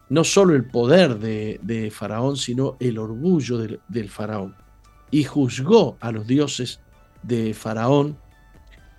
[0.09, 4.55] no solo el poder de, faraón, sino el orgullo del faraón,
[5.09, 6.79] y juzgó a los dioses
[7.23, 8.17] de faraón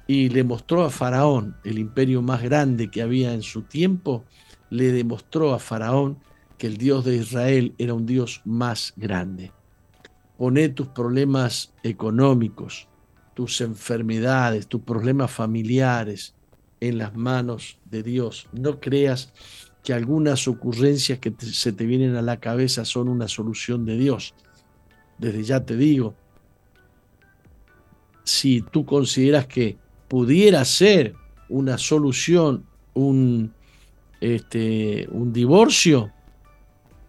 [0.06, 4.24] y le mostró a Faraón, el imperio más grande que había en su tiempo,
[4.70, 6.18] le demostró a Faraón
[6.58, 9.52] que el Dios de Israel era un Dios más grande.
[10.38, 12.88] Poné tus problemas económicos,
[13.36, 16.34] tus enfermedades, tus problemas familiares
[16.80, 18.48] en las manos de Dios.
[18.50, 19.30] No creas
[19.84, 24.34] que algunas ocurrencias que se te vienen a la cabeza son una solución de Dios.
[25.18, 26.14] Desde ya te digo,
[28.24, 29.76] si tú consideras que
[30.08, 31.14] pudiera ser
[31.50, 33.52] una solución, un,
[34.22, 36.10] este, un divorcio,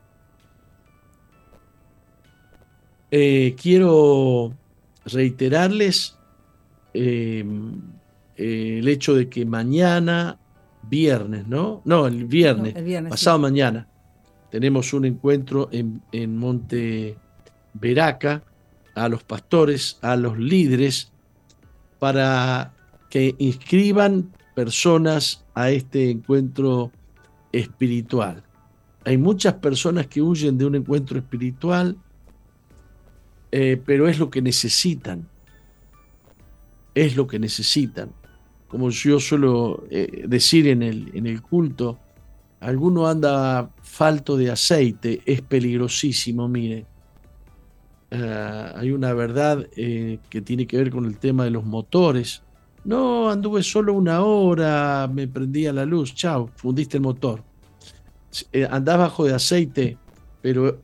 [3.11, 4.53] Eh, quiero
[5.05, 6.17] reiterarles
[6.95, 7.45] eh,
[8.37, 10.39] el hecho de que mañana
[10.83, 11.83] viernes, ¿no?
[11.85, 12.75] No, el viernes,
[13.09, 13.89] pasado mañana.
[14.51, 17.17] Tenemos un encuentro en, en Monte
[17.75, 18.43] Veraca
[18.95, 21.13] a los pastores, a los líderes,
[21.99, 22.73] para
[23.11, 26.91] que inscriban personas a este encuentro
[27.53, 28.43] espiritual.
[29.05, 31.97] Hay muchas personas que huyen de un encuentro espiritual,
[33.57, 35.29] eh, pero es lo que necesitan.
[36.95, 38.11] Es lo que necesitan
[38.69, 41.99] como yo suelo eh, decir en el, en el culto,
[42.61, 46.85] alguno anda falto de aceite, es peligrosísimo, mire.
[48.11, 52.43] Ah, hay una verdad eh, que tiene que ver con el tema de los motores.
[52.85, 57.43] No, anduve solo una hora, me prendía la luz, chao, fundiste el motor.
[58.53, 59.99] Eh, andás bajo de aceite,
[60.41, 60.81] pero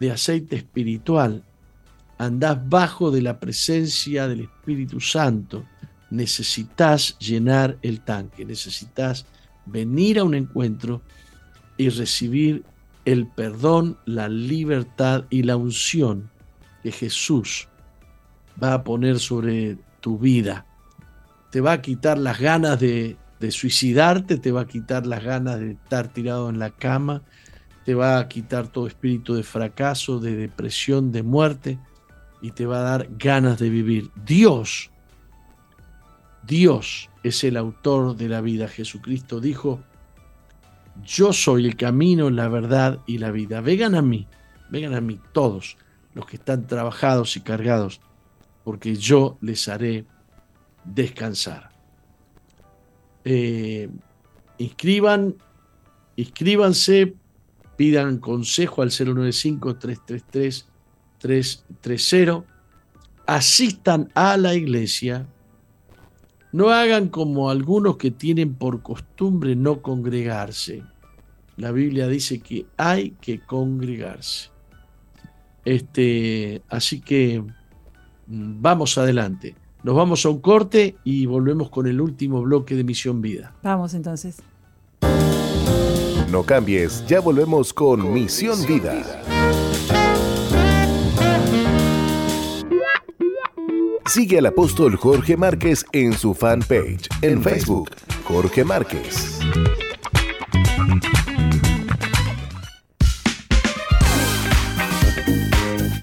[0.00, 1.42] de aceite espiritual.
[2.18, 5.64] Andás bajo de la presencia del Espíritu Santo
[6.10, 9.26] necesitas llenar el tanque, necesitas
[9.66, 11.02] venir a un encuentro
[11.76, 12.64] y recibir
[13.04, 16.30] el perdón, la libertad y la unción
[16.82, 17.68] que Jesús
[18.62, 20.64] va a poner sobre tu vida.
[21.50, 23.16] Te va a quitar las ganas de,
[23.50, 27.22] suicidarte, te va a quitar las ganas de estar tirado en la cama,
[27.84, 31.78] te va a quitar todo espíritu de fracaso, de depresión, de muerte
[32.46, 34.10] y te va a dar ganas de vivir.
[34.24, 34.90] Dios
[36.46, 38.68] Dios es el autor de la vida.
[38.68, 39.80] Jesucristo dijo,
[41.04, 43.60] yo soy el camino, la verdad y la vida.
[43.60, 44.28] Vengan a mí
[44.68, 45.76] vengan a mí todos
[46.14, 48.00] los que están trabajados y cargados,
[48.64, 50.06] porque yo les haré
[50.84, 51.70] descansar.
[53.24, 53.88] Eh,
[54.58, 55.36] inscriban,
[56.16, 57.14] inscríbanse,
[57.76, 58.90] pidan consejo al
[61.26, 62.44] 095-333-330,
[63.26, 65.26] asistan a la iglesia,
[66.52, 70.82] no hagan como algunos que tienen por costumbre no congregarse.
[71.56, 74.50] La Biblia dice que hay que congregarse.
[75.64, 77.40] Este, así que
[78.26, 79.54] mm, vamos adelante.
[79.82, 83.54] Nos vamos a un corte y volvemos con el último bloque de Misión Vida.
[83.62, 84.38] Vamos entonces.
[86.30, 89.22] No cambies, ya volvemos con, Misión, Vida.
[94.06, 97.90] Sigue al apóstol Jorge Márquez en su fanpage en Facebook,
[98.24, 99.40] Jorge Márquez.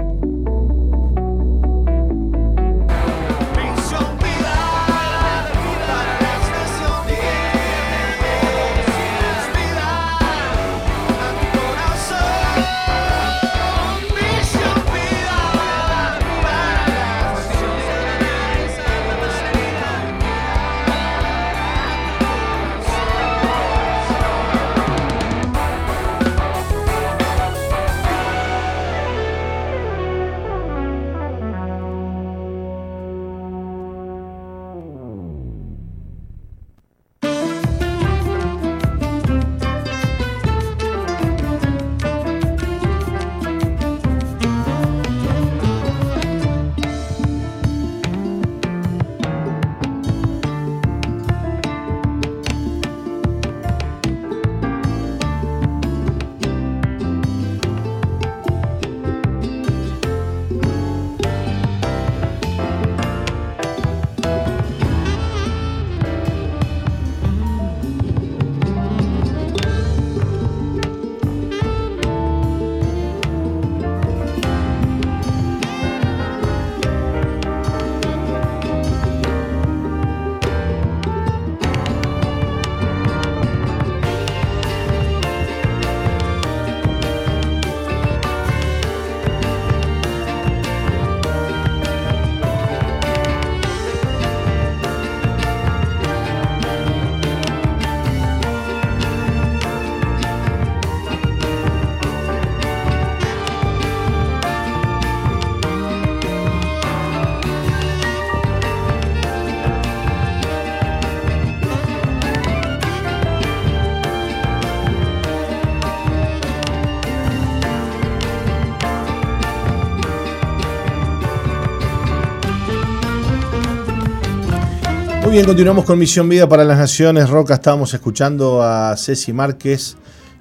[125.31, 127.29] Muy bien, continuamos con Misión Vida para las Naciones.
[127.29, 129.95] Roca, estábamos escuchando a Ceci Márquez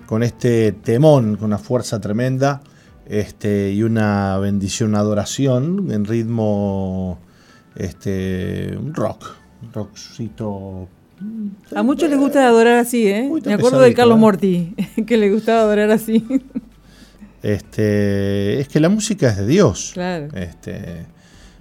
[0.05, 2.61] con este temón, con una fuerza tremenda
[3.07, 7.21] este, y una bendición, una adoración en ritmo
[7.77, 9.27] este, rock,
[9.73, 10.89] rockcito.
[11.73, 13.31] A muchos les gusta adorar así, ¿eh?
[13.45, 14.21] Me acuerdo de Carlos ¿eh?
[14.21, 14.75] Morti,
[15.07, 16.27] que le gustaba adorar así.
[17.45, 19.93] Este, es que la música es de Dios.
[19.95, 20.27] Claro.
[20.35, 21.07] Este,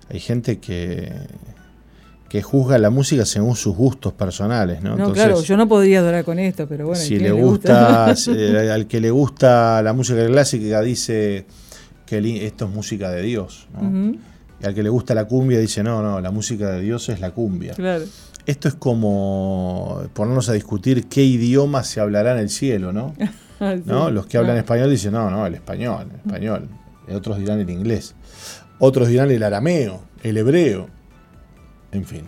[0.09, 1.13] hay gente que,
[2.29, 4.95] que juzga la música según sus gustos personales, ¿no?
[4.95, 7.01] No, claro, yo no podría adorar con esto, pero bueno.
[7.01, 8.05] Si le gusta,
[8.73, 11.45] al que le gusta la música clásica dice
[12.05, 14.13] que esto es música de Dios, ¿no?
[14.61, 17.19] Y al que le gusta la cumbia dice, no, no, la música de Dios es
[17.19, 17.73] la cumbia.
[17.73, 18.03] Claro.
[18.45, 23.15] Esto es como ponernos a discutir qué idioma se hablará en el cielo, ¿no?
[23.85, 24.11] ¿no?
[24.11, 26.69] Los que hablan español dicen, no, no, el español, el español.
[27.07, 28.15] Y otros dirán el inglés.
[28.79, 30.98] Otros dirán el arameo, el hebreo.
[31.91, 32.25] En fin.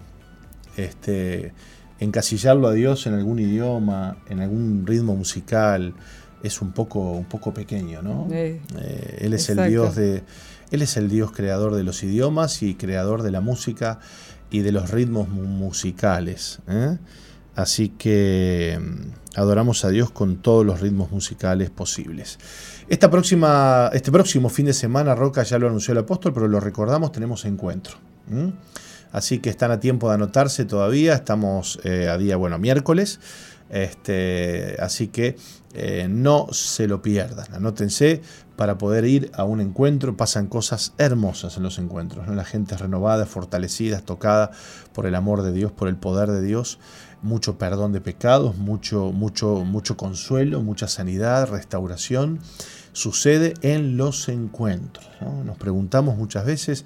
[0.78, 1.54] Este,
[2.00, 5.94] encasillarlo a Dios en algún idioma, en algún ritmo musical,
[6.44, 8.28] es un poco, un poco pequeño, ¿no?
[8.32, 8.62] Eh,
[9.20, 10.24] él es el Dios de.
[10.72, 14.00] Él es el Dios creador de los idiomas y creador de la música
[14.50, 16.60] y de los ritmos musicales.
[16.68, 16.98] ¿eh?
[17.56, 22.40] Así que mm, adoramos a Dios con todos los ritmos musicales posibles.
[22.88, 26.62] Esta próxima, este próximo fin de semana, Roca ya lo anunció el apóstol, pero lo
[26.62, 27.98] recordamos, tenemos encuentro.
[29.12, 31.14] Así que están a tiempo de anotarse todavía.
[31.14, 33.20] Estamos eh, a día, bueno, miércoles.
[33.70, 35.38] Este, así que
[35.74, 37.54] eh, no se lo pierdan.
[37.54, 38.22] Anótense
[38.58, 40.18] para poder ir a un encuentro.
[40.18, 42.28] Pasan cosas hermosas en los encuentros.
[42.28, 44.52] La gente es renovada, fortalecida, tocada
[44.94, 46.80] por el amor de Dios, por el poder de Dios.
[47.22, 52.40] Mucho perdón de pecados, mucho, mucho, mucho consuelo, mucha sanidad, restauración.
[52.94, 55.08] Sucede en los encuentros.
[55.46, 56.84] Nos preguntamos muchas veces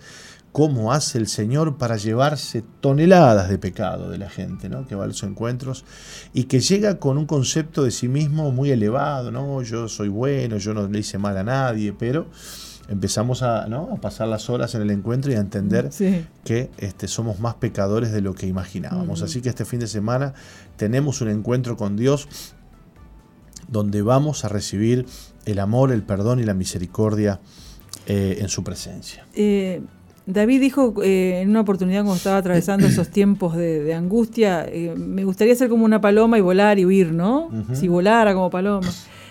[0.55, 4.87] cómo hace el Señor para llevarse toneladas de pecado de la gente, ¿no?
[4.87, 5.83] que va a los encuentros
[6.33, 9.61] y que llega con un concepto de sí mismo muy elevado, ¿no?
[9.63, 12.27] yo soy bueno, yo no le hice mal a nadie, pero
[12.87, 13.67] empezamos a,
[14.01, 15.89] pasar las horas en el encuentro y a entender
[16.45, 19.23] que este, somos más pecadores de lo que imaginábamos.
[19.23, 20.35] Así que este fin de semana
[20.77, 22.29] tenemos un encuentro con Dios
[23.67, 25.05] donde vamos a recibir
[25.43, 27.41] el amor, el perdón y la misericordia
[28.07, 29.27] eh, en su presencia.
[29.33, 29.81] Eh,
[30.25, 35.23] David dijo eh, en una oportunidad cuando estaba atravesando esos tiempos de, angustia, eh, me
[35.23, 37.49] gustaría ser como una paloma y volar y huir, ¿no?
[37.73, 38.89] Si volara como paloma.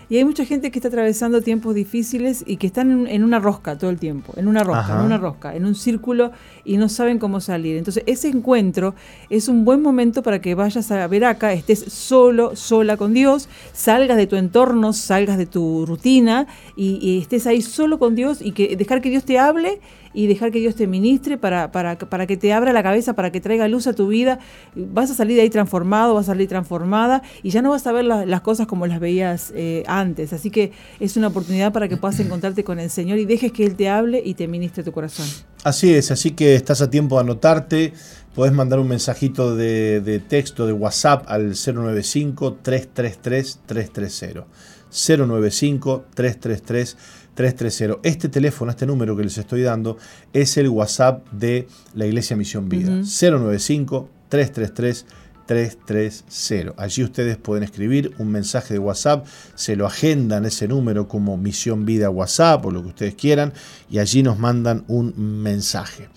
[0.08, 3.78] Y hay mucha gente que está atravesando tiempos difíciles y que están en, una rosca
[3.78, 6.30] todo el tiempo, en una rosca, en una rosca, en un círculo
[6.64, 7.76] y no saben cómo salir.
[7.76, 8.94] Entonces ese encuentro
[9.30, 13.48] es un buen momento para que vayas a ver acá, estés solo, sola con Dios,
[13.72, 18.42] salgas de tu entorno, salgas de tu rutina y, y estés ahí solo con Dios
[18.42, 19.80] y que dejar que Dios te hable
[20.14, 23.32] y dejar que Dios te ministre para, para, para que te abra la cabeza, para
[23.32, 24.38] que traiga luz a tu vida.
[24.74, 27.92] Vas a salir de ahí transformado, vas a salir transformada y ya no vas a
[27.92, 30.32] ver las cosas como las veías eh, antes.
[30.32, 33.64] Así que es una oportunidad para que puedas encontrarte con el Señor y dejes que
[33.66, 35.26] Él te hable y te ministre tu corazón.
[35.64, 37.92] Así es, así que estás a tiempo de anotarte.
[38.34, 44.44] Podés mandar un mensajito de, de texto de WhatsApp al 095-333-330.
[44.92, 46.96] 095-333-330.
[47.34, 48.00] 330.
[48.02, 49.96] Este teléfono, este número que les estoy dando,
[50.32, 52.90] es el WhatsApp de la Iglesia Misión Vida.
[52.90, 55.06] 095 333
[55.46, 56.82] 330.
[56.82, 61.84] Allí ustedes pueden escribir un mensaje de WhatsApp, se lo agendan ese número como Misión
[61.84, 63.52] Vida WhatsApp o lo que ustedes quieran
[63.90, 66.08] y allí nos mandan un mensaje.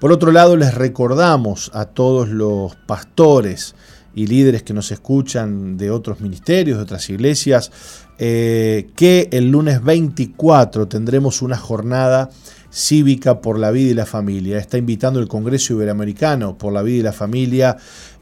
[0.00, 3.74] Por otro lado, les recordamos a todos los pastores
[4.16, 7.72] y líderes que nos escuchan de otros ministerios, de otras iglesias,
[8.18, 12.30] eh, que el lunes 24 tendremos una jornada
[12.70, 14.58] cívica por la vida y la familia.
[14.58, 17.76] Está invitando el Congreso Iberoamericano por la vida y la familia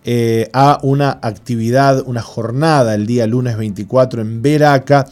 [0.05, 5.07] eh, a una actividad, una jornada el día lunes 24 en Veraca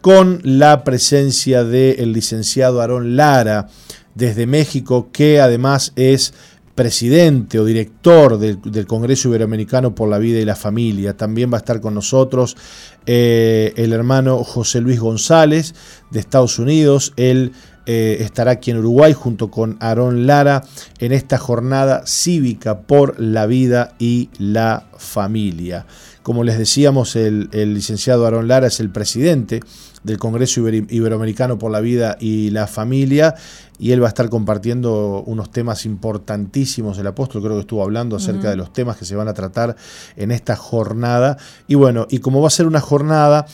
[0.00, 3.66] con la presencia del licenciado Aarón Lara
[4.14, 6.34] desde México, que además es
[6.78, 11.16] presidente o director del, Congreso Iberoamericano por la Vida y la Familia.
[11.16, 12.56] También va a estar con nosotros
[13.04, 15.74] eh, el hermano José Luis González
[16.12, 17.14] de Estados Unidos.
[17.16, 17.50] Él
[17.86, 20.62] eh, estará aquí en Uruguay junto con Aarón Lara
[21.00, 25.84] en esta jornada cívica por la vida y la familia.
[26.22, 29.62] Como les decíamos, el, el licenciado Aarón Lara es el presidente
[30.08, 33.34] del Congreso Iberoamericano por la Vida y la Familia,
[33.78, 36.98] y él va a estar compartiendo unos temas importantísimos.
[36.98, 39.76] El apóstol creo que estuvo hablando acerca de los temas que se van a tratar
[40.16, 41.36] en esta jornada.
[41.68, 43.46] Y bueno, y como va a ser una jornada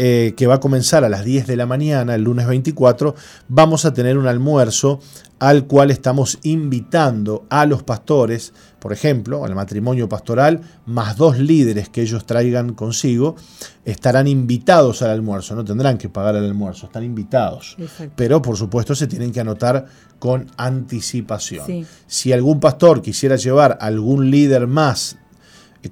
[0.00, 3.16] eh, que va a comenzar a las 10 de la mañana, el lunes 24,
[3.48, 5.00] vamos a tener un almuerzo
[5.40, 11.88] al cual estamos invitando a los pastores, por ejemplo, al matrimonio pastoral, más dos líderes
[11.88, 13.34] que ellos traigan consigo,
[13.84, 17.76] estarán invitados al almuerzo, no tendrán que pagar el almuerzo, están invitados.
[18.14, 19.86] Pero por supuesto se tienen que anotar
[20.20, 21.86] con anticipación.
[22.06, 25.18] Si algún pastor quisiera llevar algún líder más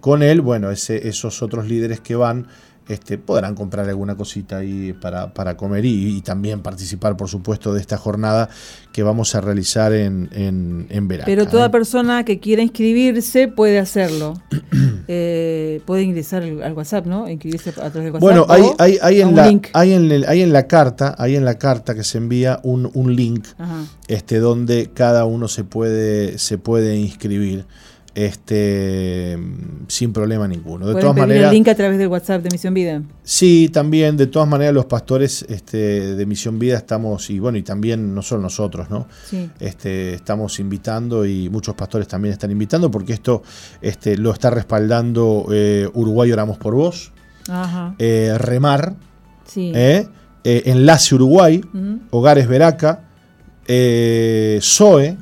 [0.00, 2.48] con él, bueno, ese, esos otros líderes que van
[2.88, 7.80] este, podrán comprar alguna cosita ahí para, para comer y, también participar, por supuesto, de
[7.80, 8.48] esta jornada
[8.92, 11.26] que vamos a realizar en, en, verano.
[11.26, 11.70] Pero toda ¿eh?
[11.70, 14.34] persona que quiera inscribirse puede hacerlo.
[15.08, 17.28] Eh, puede ingresar al WhatsApp, ¿no?
[17.30, 18.20] Inscribirse a través de WhatsApp.
[18.20, 21.58] Bueno, hay, hay, hay, en la, hay, en hay en la carta, hay en la
[21.58, 23.46] carta que se envía un, un link
[24.08, 27.66] este, donde cada uno se puede, se puede inscribir.
[28.16, 29.38] Este,
[29.88, 30.86] sin problema ninguno.
[30.86, 33.02] De todas maneras, el link a través del WhatsApp de Misión Vida.
[33.22, 37.62] Sí, también, de todas maneras, los pastores este, de Misión Vida estamos, y bueno, y
[37.62, 39.06] también no solo nosotros, ¿no?
[39.60, 43.42] Este, estamos invitando y muchos pastores también están invitando porque esto
[43.82, 47.12] este, lo está respaldando eh, Uruguay Oramos por Vos,
[47.98, 48.96] eh, Remar,
[49.54, 50.06] eh,
[50.42, 51.62] Enlace Uruguay,
[52.10, 53.02] Hogares Veraca,
[53.66, 55.18] SOE,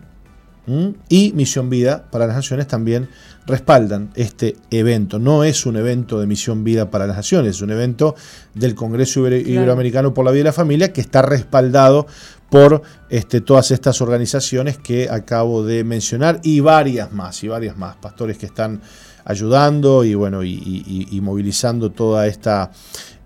[1.08, 3.08] y Misión Vida para las Naciones también
[3.46, 5.18] respaldan este evento.
[5.18, 8.14] No es un evento de Misión Vida para las Naciones, es un evento
[8.54, 12.06] del Congreso Iberoamericano por la Vida y la Familia que está respaldado
[12.48, 17.96] por este, todas estas organizaciones que acabo de mencionar y varias más, y varias más,
[17.96, 18.80] pastores que están
[19.24, 22.70] ayudando y bueno, y, movilizando toda esta,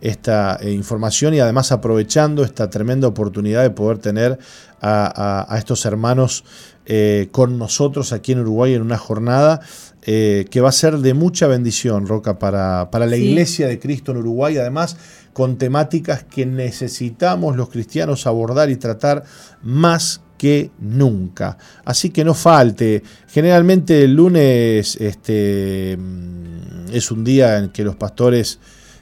[0.01, 4.39] esta eh, información y además aprovechando esta tremenda oportunidad de poder tener
[4.81, 6.45] a estos hermanos
[6.91, 9.61] eh, con nosotros aquí en Uruguay en una jornada
[10.03, 14.13] eh, que va a ser de mucha bendición, Roca, para, para la Iglesia de Cristo
[14.13, 14.97] en Uruguay, además
[15.35, 19.25] con temáticas que necesitamos los cristianos abordar y tratar
[19.63, 21.59] más que nunca.
[21.85, 23.03] Así que no falte.
[23.27, 28.61] Generalmente el lunes este, mm, es un día en que los pastores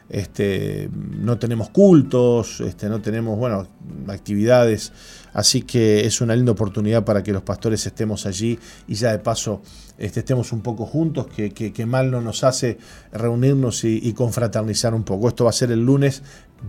[0.08, 3.66] este, no tenemos cultos, este, no tenemos bueno,
[4.08, 4.92] actividades
[5.36, 9.18] Así que es una linda oportunidad para que los pastores estemos allí y ya de
[9.18, 9.60] paso
[9.98, 12.78] este, estemos un poco juntos, que, mal no nos hace
[13.12, 15.28] reunirnos y, confraternizar un poco.
[15.28, 16.22] Esto va a ser el lunes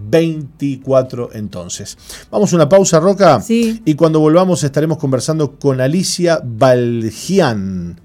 [0.09, 1.97] 24 entonces.
[2.29, 3.39] Vamos a una pausa, Roca.
[3.39, 3.81] Sí.
[3.85, 8.01] Y cuando volvamos estaremos conversando con Alicia Valgian.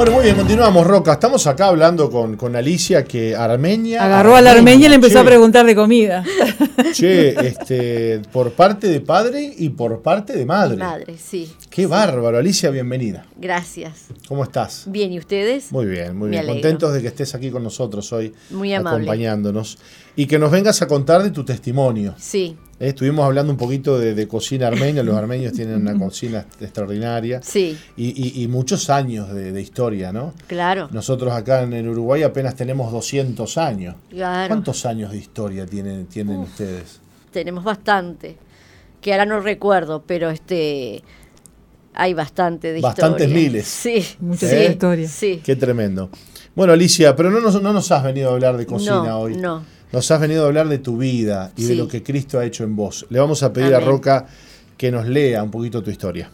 [0.09, 1.13] Bueno, muy bien, continuamos, Roca.
[1.13, 4.03] Estamos acá hablando con, Alicia, que Armenia.
[4.03, 6.23] Agarró a la Armenia y le empezó a preguntar de comida.
[6.93, 10.77] Che, este, por parte de padre y por parte de madre.
[10.77, 11.53] Madre, sí.
[11.69, 13.25] Qué bárbaro, Alicia, bienvenida.
[13.37, 14.07] Gracias.
[14.27, 14.85] ¿Cómo estás?
[14.87, 15.71] Bien, ¿y ustedes?
[15.71, 16.39] Muy bien, muy Me bien.
[16.41, 16.55] alegro.
[16.55, 18.97] Contentos de que estés aquí con nosotros hoy, Muy amable.
[19.03, 19.77] acompañándonos.
[20.15, 22.15] Y que nos vengas a contar de tu testimonio.
[22.17, 25.03] Sí, Eh, Estuvimos hablando un poquito de, de cocina armenia.
[25.03, 27.39] Los armenios tienen una cocina extraordinaria.
[27.43, 28.07] sí, Y,
[28.39, 30.33] y- y muchos años de, de historia, ¿no?
[30.47, 30.87] claro.
[30.91, 33.95] Nosotros acá en el Uruguay apenas tenemos 200 años.
[34.09, 34.47] claro.
[34.47, 36.99] ¿Cuántos años de historia tienen, tienen ustedes?
[37.31, 38.37] Tenemos bastante.
[39.01, 41.03] Que ahora no recuerdo, pero este
[41.99, 43.43] hay bastante de Bastantes historia.
[43.43, 43.67] miles.
[43.67, 44.05] Sí.
[44.19, 45.07] Mucha sí, historia.
[45.07, 45.41] Sí.
[45.43, 46.09] Qué tremendo.
[46.55, 49.35] Bueno, Alicia, pero no nos, no nos has venido a hablar de cocina no, hoy.
[49.35, 49.63] no.
[49.91, 52.63] Nos has venido a hablar de tu vida y de lo que Cristo ha hecho
[52.63, 53.05] en vos.
[53.09, 53.79] Le vamos a pedir a.
[53.79, 54.27] Roca
[54.77, 56.29] que nos lea un poquito tu historia.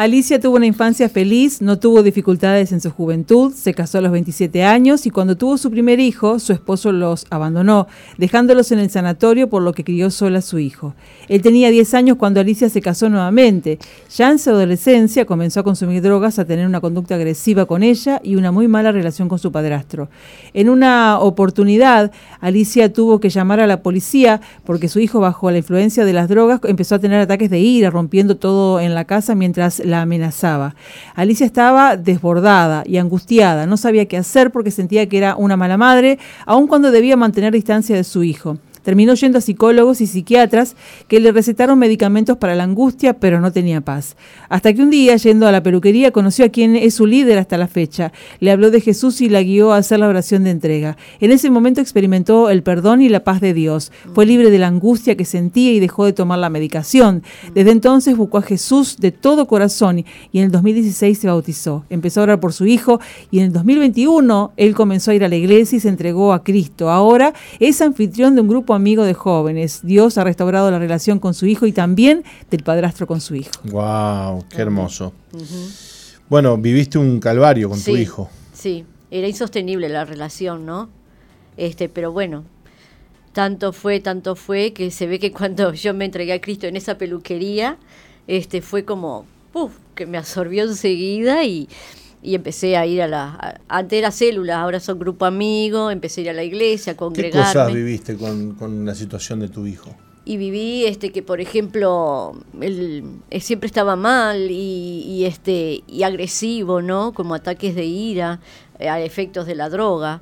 [0.00, 4.12] Alicia tuvo una infancia feliz, no tuvo dificultades en su juventud, se casó a los
[4.12, 7.86] 27 años y cuando tuvo su primer hijo, su esposo los abandonó,
[8.16, 10.94] dejándolos en el sanatorio por lo que crió sola a su hijo.
[11.28, 13.78] Él tenía 10 años cuando Alicia se casó nuevamente.
[14.16, 18.22] Ya en su adolescencia comenzó a consumir drogas, a tener una conducta agresiva con ella
[18.24, 20.08] y una muy mala relación con su padrastro.
[20.54, 25.58] En una oportunidad, Alicia tuvo que llamar a la policía porque su hijo, bajo la
[25.58, 29.34] influencia de las drogas, empezó a tener ataques de ira, rompiendo todo en la casa
[29.34, 30.74] mientras la amenazaba.
[31.14, 35.76] Alicia estaba desbordada y angustiada, no sabía qué hacer porque sentía que era una mala
[35.76, 38.58] madre, aun cuando debía mantener distancia de su hijo.
[38.82, 40.76] Terminó yendo a psicólogos y psiquiatras
[41.08, 44.16] que le recetaron medicamentos para la angustia, pero no tenía paz.
[44.48, 47.58] Hasta que un día, yendo a la peluquería, conoció a quien es su líder hasta
[47.58, 48.12] la fecha.
[48.40, 50.96] Le habló de Jesús y la guió a hacer la oración de entrega.
[51.20, 53.92] En ese momento experimentó el perdón y la paz de Dios.
[54.14, 57.22] Fue libre de la angustia que sentía y dejó de tomar la medicación.
[57.54, 61.84] Desde entonces buscó a Jesús de todo corazón y en el 2016 se bautizó.
[61.90, 63.00] Empezó a orar por su hijo
[63.30, 66.42] y en el 2021 él comenzó a ir a la iglesia y se entregó a
[66.42, 66.90] Cristo.
[66.90, 69.80] Ahora es anfitrión de un grupo amigo de jóvenes.
[69.82, 73.50] Dios ha restaurado la relación con su hijo y también del padrastro con su hijo.
[73.64, 74.44] ¡Wow!
[74.48, 75.12] ¡Qué hermoso!
[76.28, 78.30] Bueno, viviste un calvario con tu hijo.
[78.52, 80.88] Sí, era insostenible la relación, ¿no?
[81.56, 82.44] Este, pero bueno,
[83.32, 86.76] tanto fue, tanto fue que se ve que cuando yo me entregué a Cristo en
[86.76, 87.78] esa peluquería,
[88.26, 89.72] este, fue como, ¡puf!
[89.94, 91.68] que me absorbió enseguida y,
[92.22, 96.20] y empecé a ir a la, a- antes era célula, ahora son grupo amigo, empecé
[96.20, 97.46] a ir a la iglesia, a ¿Qué congregarme.
[97.52, 99.94] cosas viviste con, con la situación de tu hijo?
[100.22, 106.02] y viví este que por ejemplo él, él siempre estaba mal y, y, este y
[106.02, 108.38] agresivo no como ataques de ira
[108.78, 110.20] eh, a efectos de la droga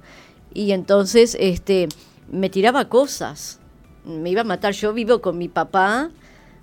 [0.54, 1.88] y entonces este
[2.30, 3.58] me tiraba cosas
[4.06, 6.10] me iba a matar yo vivo con mi papá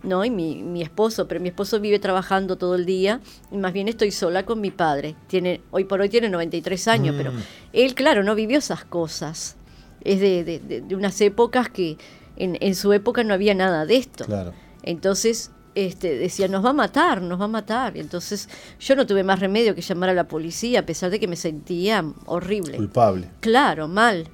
[0.05, 3.19] no y mi, mi esposo pero mi esposo vive trabajando todo el día
[3.51, 7.15] y más bien estoy sola con mi padre tiene hoy por hoy tiene 93 años
[7.17, 7.37] pero Mm.
[7.73, 9.55] él claro no vivió esas cosas
[10.03, 11.97] es de, de- de- de unas épocas que
[12.37, 14.25] en, en su época no había nada de esto.
[14.25, 14.53] Claro.
[14.83, 17.97] Entonces este, decía, nos va a matar, nos va a matar.
[17.97, 18.47] Entonces
[18.79, 21.35] yo no tuve más remedio que llamar a la policía, a pesar de que me
[21.35, 22.77] sentía horrible.
[22.77, 23.29] Culpable.
[23.39, 24.27] Claro, mal.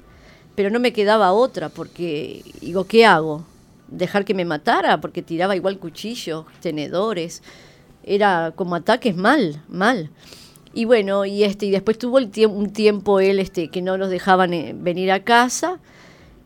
[0.55, 3.45] Pero no me quedaba otra, porque digo, ¿qué hago?
[3.91, 4.99] ¿Dejar que me matara?
[5.01, 7.43] Porque tiraba igual cuchillos, tenedores.
[8.03, 10.09] Era como ataques mal, mal.
[10.73, 13.97] Y bueno, y este, y después tuvo el tiemp- un tiempo él este, que no
[13.97, 15.79] nos dejaban eh, venir a casa.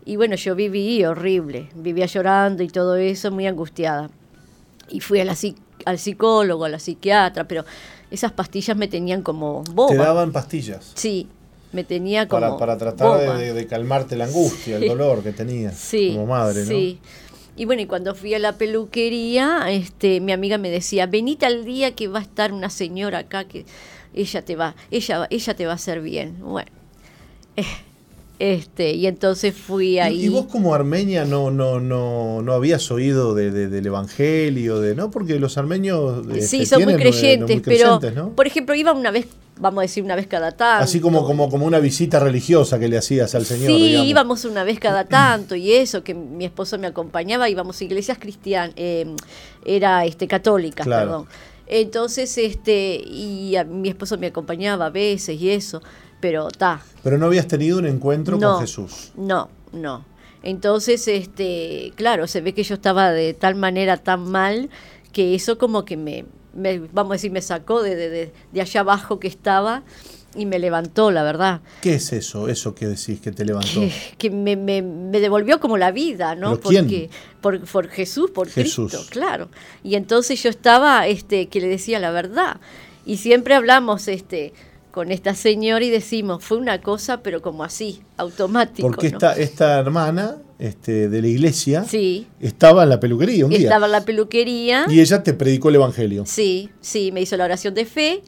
[0.03, 4.09] Y bueno, yo viví horrible, vivía llorando y todo eso, muy angustiada.
[4.89, 7.63] Y fui a la psi- al psicólogo, a la psiquiatra, pero
[8.11, 9.89] esas pastillas me tenían como boba.
[9.89, 11.27] Te daban pastillas Sí,
[11.71, 15.75] me tenía como para, para tratar de, de- calmarte la angustia, el dolor que tenías
[15.75, 16.67] Sí, como madre, ¿no?
[16.67, 16.99] sí.
[17.55, 21.63] Y bueno, y cuando fui a la peluquería, este, mi amiga me decía, venite al
[21.63, 23.65] día que va a estar una señora acá que
[24.13, 26.37] ella te va, ella, ella te va a hacer bien.
[26.41, 26.71] Bueno,
[27.55, 27.63] eh,
[28.39, 30.25] este, y entonces fui ¿Y- ahí.
[30.25, 34.93] ¿Y vos como armenia no, no, no, no habías oído de- de- del evangelio, de
[34.95, 35.09] no?
[35.11, 38.29] Porque los armenios este, Sí, son muy tienen, eh, creyentes, muy pero creyentes, ¿no?
[38.35, 39.27] por ejemplo iba una vez,
[39.57, 40.83] vamos a decir una vez cada tanto.
[40.83, 43.67] Así como, como, como una visita religiosa que le hacías al Señor.
[43.67, 44.07] Sí, digamos.
[44.09, 48.17] íbamos una vez cada tanto y eso, que mi esposo me acompañaba, íbamos a iglesias
[48.19, 48.75] cristianas,
[49.65, 51.05] era este católicas, Claro.
[51.05, 51.27] perdón.
[51.67, 55.81] Entonces, este, y a- mi esposo me acompañaba a veces y eso,
[56.19, 58.53] pero ta, Pero no habías tenido un encuentro No.
[58.53, 59.11] con Jesús.
[59.15, 60.05] no, no.
[60.43, 64.69] Entonces, este, claro, se ve que yo estaba de tal manera tan mal
[65.11, 68.61] que eso como que me, me- vamos a decir, me sacó de, de, de- de
[68.61, 69.81] allá abajo que estaba
[70.35, 71.61] y me levantó, la verdad.
[71.81, 72.47] ¿Qué es eso?
[72.47, 73.79] Eso que decís que te levantó.
[73.79, 76.57] que, que me, me- me devolvió como la vida, ¿no?
[76.57, 76.83] ¿Pero quién?
[76.85, 77.09] Porque
[77.41, 78.91] por, por Jesús, por Jesús.
[78.91, 79.49] Cristo, claro.
[79.83, 82.57] Y entonces yo estaba, este, que le decía la verdad.
[83.05, 84.53] Y siempre hablamos, este,
[84.95, 88.87] con esta señora y decimos, fue una cosa, pero como así, automático.
[88.87, 89.17] Porque ¿no?
[89.17, 93.59] esta, esta hermana este, de la iglesia Sí, estaba en la peluquería un día.
[93.59, 94.85] estaba en la peluquería.
[94.87, 96.23] Y ella te predicó el evangelio.
[96.25, 98.21] Sí, sí, me hizo la oración de fe.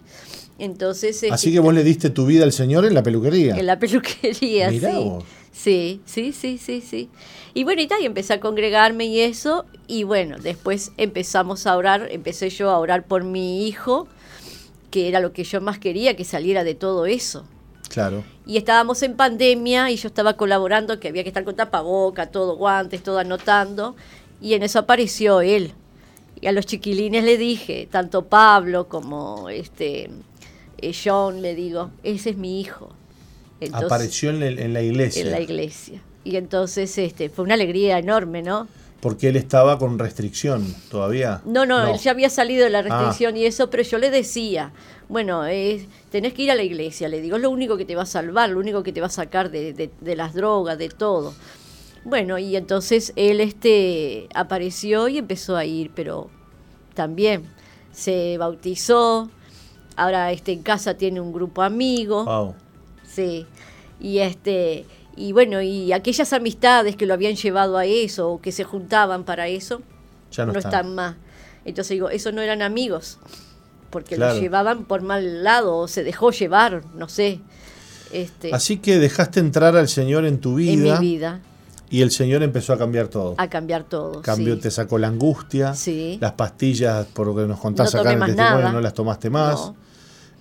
[0.60, 1.24] Entonces.
[1.32, 3.56] Así este, que vos le diste tu vida al Señor en la peluquería.
[3.56, 4.98] En la peluquería, Mirá sí.
[4.98, 5.24] vos.
[5.54, 7.10] Sí, sí, sí, sí, sí.
[7.54, 9.66] Y bueno, y tal, y empecé a congregarme y eso.
[9.88, 14.10] Y bueno, después empezamos a orar, empecé yo a orar por mi hijo,
[14.92, 17.46] que era lo que yo más quería, que saliera de todo eso.
[17.90, 18.24] Claro.
[18.46, 22.56] Y estábamos en pandemia y yo estaba colaborando, que había que estar con tapaboca, todo,
[22.58, 23.96] guantes, todo anotando.
[24.42, 25.74] Y en eso apareció él.
[26.40, 30.10] Y a los chiquilines le dije, tanto Pablo como este
[30.80, 32.90] eh, John, le digo, ese es mi hijo.
[33.60, 35.24] Entonces- Apareció en, el- en la iglesia.
[35.24, 36.02] en la iglesia.
[36.24, 38.68] Y entonces este, fue una alegría enorme, ¿no?
[39.02, 41.42] Porque él estaba con restricción todavía.
[41.46, 42.82] No, no, él ya había salido de la Ah.
[42.82, 44.72] restricción y eso, pero yo le decía,
[45.08, 47.96] bueno, eh, tenés que ir a la iglesia, le digo, es lo único que te
[47.96, 50.78] va a salvar, lo único que te va a sacar de, de- de las drogas,
[50.80, 51.34] de todo.
[52.06, 56.30] Bueno, y entonces él este, apareció y empezó a ir, pero
[56.96, 57.44] también
[57.92, 59.30] se bautizó,
[59.96, 62.26] ahora este, en casa tiene un grupo amigo.
[62.26, 62.56] Wow.
[63.06, 63.46] Sí.
[64.00, 64.86] Y este
[65.18, 69.24] y bueno, y aquellas amistades que lo habían llevado a eso o que se juntaban
[69.24, 69.82] para eso
[70.32, 70.74] Ya no, no, están.
[70.74, 71.16] están más.
[71.66, 73.18] Entonces digo, esos no eran amigos,
[73.90, 74.36] porque Claro.
[74.36, 77.40] lo llevaban por mal lado o se dejó llevar, no sé.
[78.14, 81.42] Este, Así que dejaste entrar al Señor en tu en vida, mi vida
[81.90, 83.36] y el Señor empezó a cambiar todo.
[83.38, 84.22] a cambiar todo.
[84.22, 84.62] Cambió, sí.
[84.62, 86.18] te sacó la angustia, Sí.
[86.22, 88.72] las pastillas, por lo que nos contás No acá en el testimonio, nada.
[88.74, 89.56] no las tomaste más.
[89.56, 89.76] No.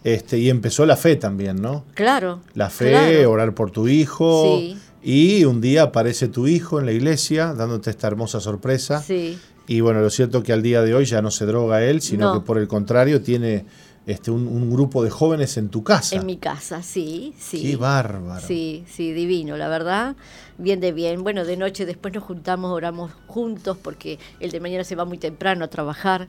[0.07, 1.85] Este, y empezó la fe también, ¿no?
[1.95, 2.41] Claro.
[2.55, 3.31] La fe, claro.
[3.33, 4.59] orar por tu hijo.
[4.59, 4.79] Sí.
[5.03, 9.03] Y un día aparece tu hijo en la iglesia dándote esta hermosa sorpresa.
[9.03, 9.37] Sí.
[9.67, 12.27] Y bueno, lo cierto que al día de hoy ya no se droga él, sino
[12.33, 12.41] No.
[12.41, 13.67] que por el contrario tiene
[14.07, 16.15] este, un, un grupo de jóvenes en tu casa.
[16.15, 17.63] En mi casa, sí, sí.
[17.63, 18.47] Qué bárbaro.
[18.47, 20.15] Sí, sí, divino, la verdad.
[20.57, 21.25] Bien de bien.
[21.25, 25.19] Bueno, de noche después nos juntamos, oramos juntos porque el de mañana se va muy
[25.19, 26.29] temprano a trabajar.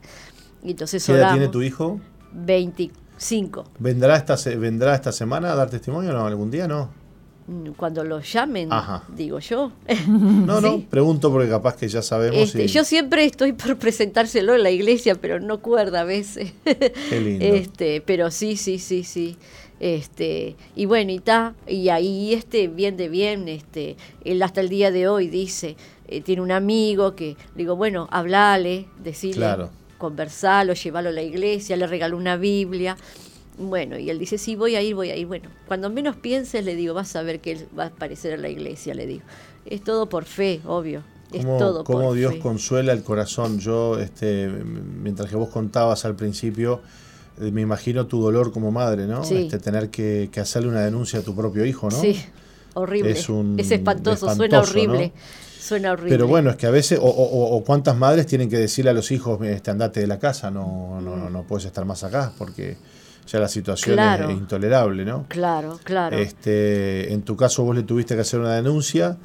[0.64, 1.38] Y entonces ¿Qué edad oramos.
[1.38, 2.00] tiene tu hijo?
[3.18, 3.64] 25.
[3.78, 6.12] ¿Vendrá esta, ¿Vendrá esta semana a dar testimonio?
[6.12, 6.26] ¿No?
[6.26, 6.68] ¿Algún día?
[6.68, 6.88] No.
[7.48, 9.02] Mm, Cuando lo llamen, Ajá.
[9.14, 9.72] digo yo.
[10.06, 10.86] No, no, Sí.
[10.88, 12.38] pregunto porque capaz que ya sabemos.
[12.38, 16.52] Este, y- Yo siempre estoy por presentárselo en la iglesia, pero no cuerda a veces.
[16.64, 17.44] Qué lindo.
[17.54, 19.36] Este, pero sí, sí, sí, sí.
[19.80, 24.68] Este, y bueno, y ta, y ahí este, bien de bien, este, él hasta el
[24.68, 25.76] día de hoy dice,
[26.08, 29.70] eh, tiene un amigo que, digo, bueno, hablale, decirle, Claro.
[29.98, 32.96] Conversalo, llévalo a la iglesia, le regaló una Biblia.
[33.58, 35.26] Bueno, y él dice, sí, voy a ir, voy a ir.
[35.26, 38.42] Bueno, cuando menos pienses, le digo, vas a ver que él va a aparecer en
[38.42, 39.24] la iglesia, le digo.
[39.66, 41.02] Es todo por fe, obvio.
[41.32, 42.38] Es cómo, todo cómo por Dios fe.
[42.38, 43.58] consuela el corazón.
[43.58, 46.80] Yo, este, mientras que vos contabas al principio,
[47.40, 49.24] eh, me imagino tu dolor como madre, ¿no?
[49.24, 49.36] Sí.
[49.42, 52.00] Este, tener que, que hacerle una denuncia a tu propio hijo, ¿no?
[52.00, 52.16] Sí,
[52.74, 53.10] horrible.
[53.10, 55.12] Es un- espantoso, suena espantoso, horrible.
[55.14, 55.47] ¿no?
[55.58, 56.10] Suena horrible.
[56.10, 58.94] Pero bueno, es que a veces, o, o- o- cuántas madres tienen que decirle a
[58.94, 62.32] los hijos, este, andate de la casa, no, no, no, no puedes estar más acá,
[62.38, 62.76] porque
[63.26, 65.26] ya la situación es- intolerable, ¿no?
[65.28, 66.16] Claro, claro.
[66.16, 69.16] Este, en tu caso vos le tuviste que hacer una denuncia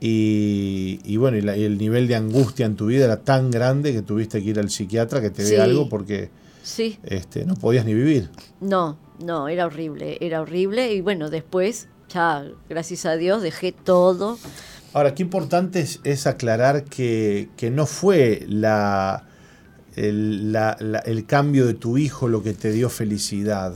[0.00, 3.50] y, y bueno, y, la- y el nivel de angustia en tu vida era tan
[3.50, 5.52] grande que tuviste que ir al psiquiatra que te Sí.
[5.52, 6.30] dé algo porque
[6.62, 8.30] sí, este, no podías ni vivir.
[8.60, 10.94] no, no, era horrible, era horrible.
[10.94, 14.38] Y bueno, después, ya, gracias a Dios, dejé todo.
[14.92, 19.24] Ahora, qué importante es, es aclarar que, que no fue la,
[19.96, 23.74] el, la- la- el cambio de tu hijo lo que te dio felicidad.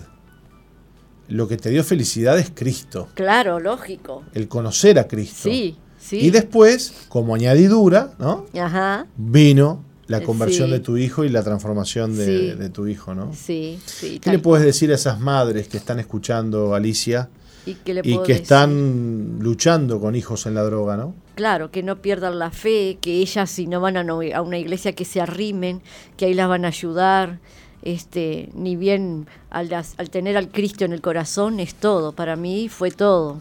[1.29, 4.25] Lo que te dio felicidad es Cristo, Claro, lógico.
[4.35, 5.49] el conocer a Cristo.
[5.49, 6.19] Sí, sí.
[6.19, 8.45] Y después, como añadidura, ¿no?
[8.61, 10.73] Ajá, vino la Eh, conversión sí.
[10.73, 12.59] de tu hijo y la transformación de, Sí.
[12.59, 13.33] de tu hijo, ¿no?
[13.33, 14.19] sí, sí.
[14.19, 17.31] ¿Qué le puedes decir a esas madres que están escuchando, Alicia,
[17.67, 21.15] ¿Y le que están luchando con hijos en la droga, ¿no?
[21.35, 24.59] Claro, que no pierdan la fe, que ellas si no van a, no- a una
[24.59, 25.81] iglesia que se arrimen,
[26.17, 27.39] que ahí las van a ayudar.
[27.83, 32.69] Este, ni bien al, al tener al Cristo en el corazón es todo, para mí
[32.71, 33.41] fue todo.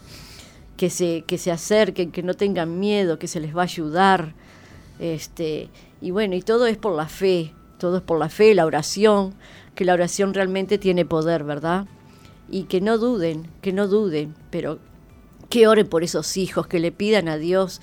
[0.75, 4.33] Que se, que se acerquen, que no tengan miedo, que se les va a ayudar.
[4.99, 5.69] Este,
[6.01, 9.33] y bueno, y todo es por la fe, todo es por la fe, la oración,
[9.75, 11.85] que la oración realmente tiene poder, ¿verdad?
[12.53, 14.77] Y que no duden, que no duden, pero
[15.49, 17.81] que oren por esos hijos, que le pidan a Dios,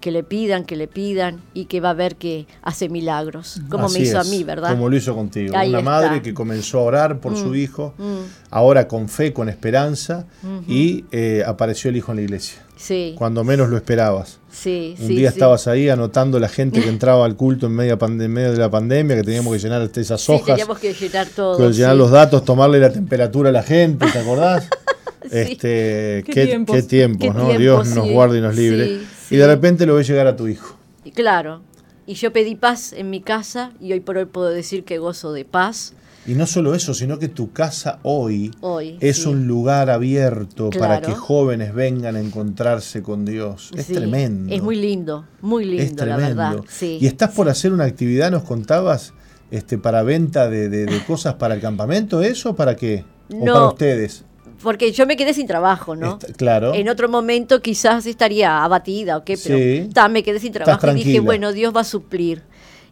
[0.00, 3.86] que le pidan, que le pidan y que va a ver que hace milagros, como
[3.86, 4.70] Así me hizo es, a mí, ¿verdad?
[4.70, 5.54] Como lo hizo contigo.
[5.56, 5.90] Ahí Una está.
[5.90, 8.18] madre que comenzó a orar por su Mm, hijo, mm.
[8.50, 10.26] ahora con fe, con esperanza,
[10.66, 12.62] y eh, apareció el hijo en la iglesia.
[12.76, 14.38] Sí, Cuando menos lo esperabas.
[14.50, 17.98] sí, Un sí, día estabas ahí anotando la gente que entraba al culto en medio,
[17.98, 20.46] pande- en medio de la pandemia, que teníamos que llenar esas hojas.
[20.46, 21.70] teníamos que llenar todo.
[21.70, 24.66] Llenar los datos, tomarle la temperatura a la gente, ¿te acordás?
[25.22, 25.28] Sí.
[25.36, 26.74] Este, Qué qué, tiempos.
[26.76, 27.44] qué tiempos, Qué ¿no?
[27.44, 29.00] tiempo, Dios nos guarde y nos libre.
[29.30, 30.76] Sí, Y de repente lo ves llegar a tu hijo.
[31.04, 31.62] Y claro.
[32.06, 35.32] Y yo pedí paz en mi casa y hoy por hoy puedo decir que gozo
[35.32, 35.94] de paz.
[36.26, 39.28] Y no solo eso, sino que tu casa hoy, Hoy, es sí.
[39.28, 43.70] un lugar abierto para que jóvenes vengan a encontrarse con Dios.
[43.74, 44.54] Es Sí, tremendo.
[44.54, 46.56] Es muy lindo, muy lindo, es la verdad.
[46.68, 46.98] Sí.
[47.00, 49.14] Y estás por hacer una actividad, nos contabas,
[49.50, 53.04] este, para venta de, de- de cosas para el campamento, ¿eso para qué?
[53.32, 53.54] ¿O No.
[53.54, 54.24] para ustedes?
[54.62, 56.18] Porque yo me quedé sin trabajo, ¿no?
[56.36, 56.74] Claro.
[56.74, 59.88] En otro momento quizás estaría abatida o qué, pero Sí.
[59.92, 62.42] ta, me quedé sin trabajo y dije, bueno, Dios va a suplir.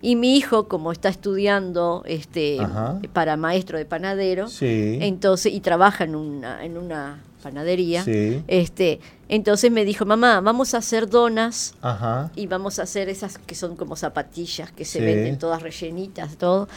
[0.01, 3.01] Y mi hijo, como está estudiando este Ajá.
[3.13, 4.99] para maestro de panadero, Sí.
[5.03, 8.43] entonces, y trabaja en una, en una panadería, Sí.
[8.47, 12.31] este, entonces me dijo, mamá, vamos a hacer donas Ajá.
[12.37, 15.05] y vamos a hacer esas que son como zapatillas que se Sí.
[15.05, 16.69] venden todas rellenitas, todo.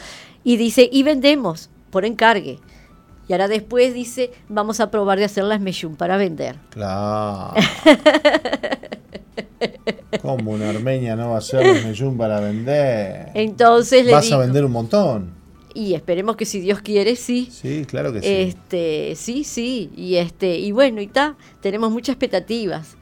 [0.44, 2.58] Y dice, y vendemos por encargue.
[3.32, 6.56] Y ahora después dice, vamos a probar de hacer las meyum para vender.
[6.68, 7.54] Claro.
[10.20, 13.30] Como una armeña no va a ser un meyún para vender?
[13.32, 15.30] Entonces le Vas digo, a vender un montón.
[15.72, 17.48] y esperemos que si Dios quiere, sí.
[17.50, 18.28] Sí, claro que sí.
[18.28, 22.96] Este, sí, sí, y este, y bueno, y está, tenemos muchas expectativas,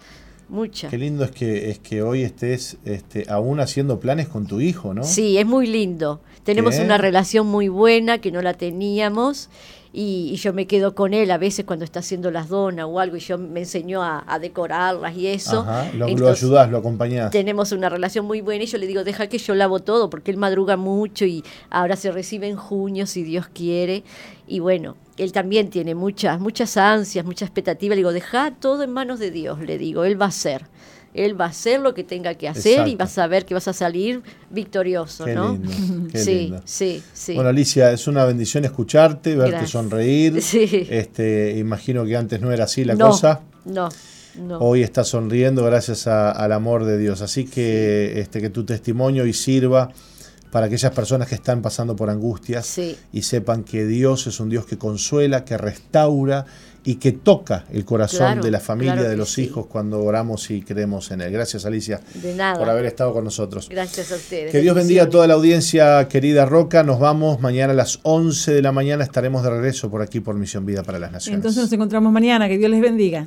[0.48, 0.92] muchas.
[0.92, 4.94] Qué lindo es que es que hoy estés este, aún haciendo planes con tu hijo,
[4.94, 5.02] ¿no?
[5.02, 6.20] Sí, es muy lindo.
[6.44, 6.82] Tenemos ¿Qué?
[6.84, 9.48] una relación muy buena que no la teníamos
[9.92, 13.00] y, y yo me quedo con él a veces cuando está haciendo las donas o
[13.00, 15.60] algo y yo me enseñó a, a decorarlas y eso.
[15.60, 17.30] Ajá, lo, lo Entonces, ayudás, lo acompañás.
[17.30, 20.30] Tenemos una relación muy buena y yo le digo, deja que yo lavo todo porque
[20.30, 24.04] él madruga mucho y ahora se recibe en junio si Dios quiere.
[24.46, 27.94] Y bueno, él también tiene muchas, muchas ansias, mucha expectativa.
[27.94, 30.66] Le digo, deja todo en manos de Dios, le digo, él va a hacer.
[31.12, 33.66] Él va a hacer lo que tenga que hacer y vas a ver que vas
[33.66, 35.52] a salir victorioso, Qué ¿no?
[35.52, 36.62] lindo, qué sí, lindo.
[36.64, 37.34] sí, sí.
[37.34, 39.70] Bueno, Alicia, es una bendición escucharte, verte Gracias.
[39.70, 40.40] sonreír.
[40.42, 40.86] Sí.
[40.88, 43.40] Este, imagino que antes no era así la no, cosa.
[43.64, 43.88] no,
[44.36, 44.58] no.
[44.58, 47.20] Hoy estás sonriendo gracias a- al amor de Dios.
[47.22, 49.90] Así que, este, que tu testimonio y sirva
[50.52, 52.96] para aquellas personas que están pasando por angustias Sí.
[53.12, 56.44] y sepan que Dios es un Dios que consuela, que restaura
[56.82, 59.42] y que toca el corazón Claro, de la familia, claro de los sí.
[59.42, 61.30] hijos cuando oramos y creemos en Él.
[61.32, 62.58] Gracias, Alicia, De nada.
[62.58, 63.68] por haber estado con nosotros.
[63.68, 64.50] Gracias a ustedes.
[64.50, 66.82] Que Dios bendiga a toda la audiencia, querida Roca.
[66.82, 69.04] Nos vamos mañana a las 11 de la mañana.
[69.04, 71.36] Estaremos de regreso por aquí por Misión Vida para las Naciones.
[71.36, 72.48] Entonces nos encontramos mañana.
[72.48, 73.26] Que Dios les bendiga.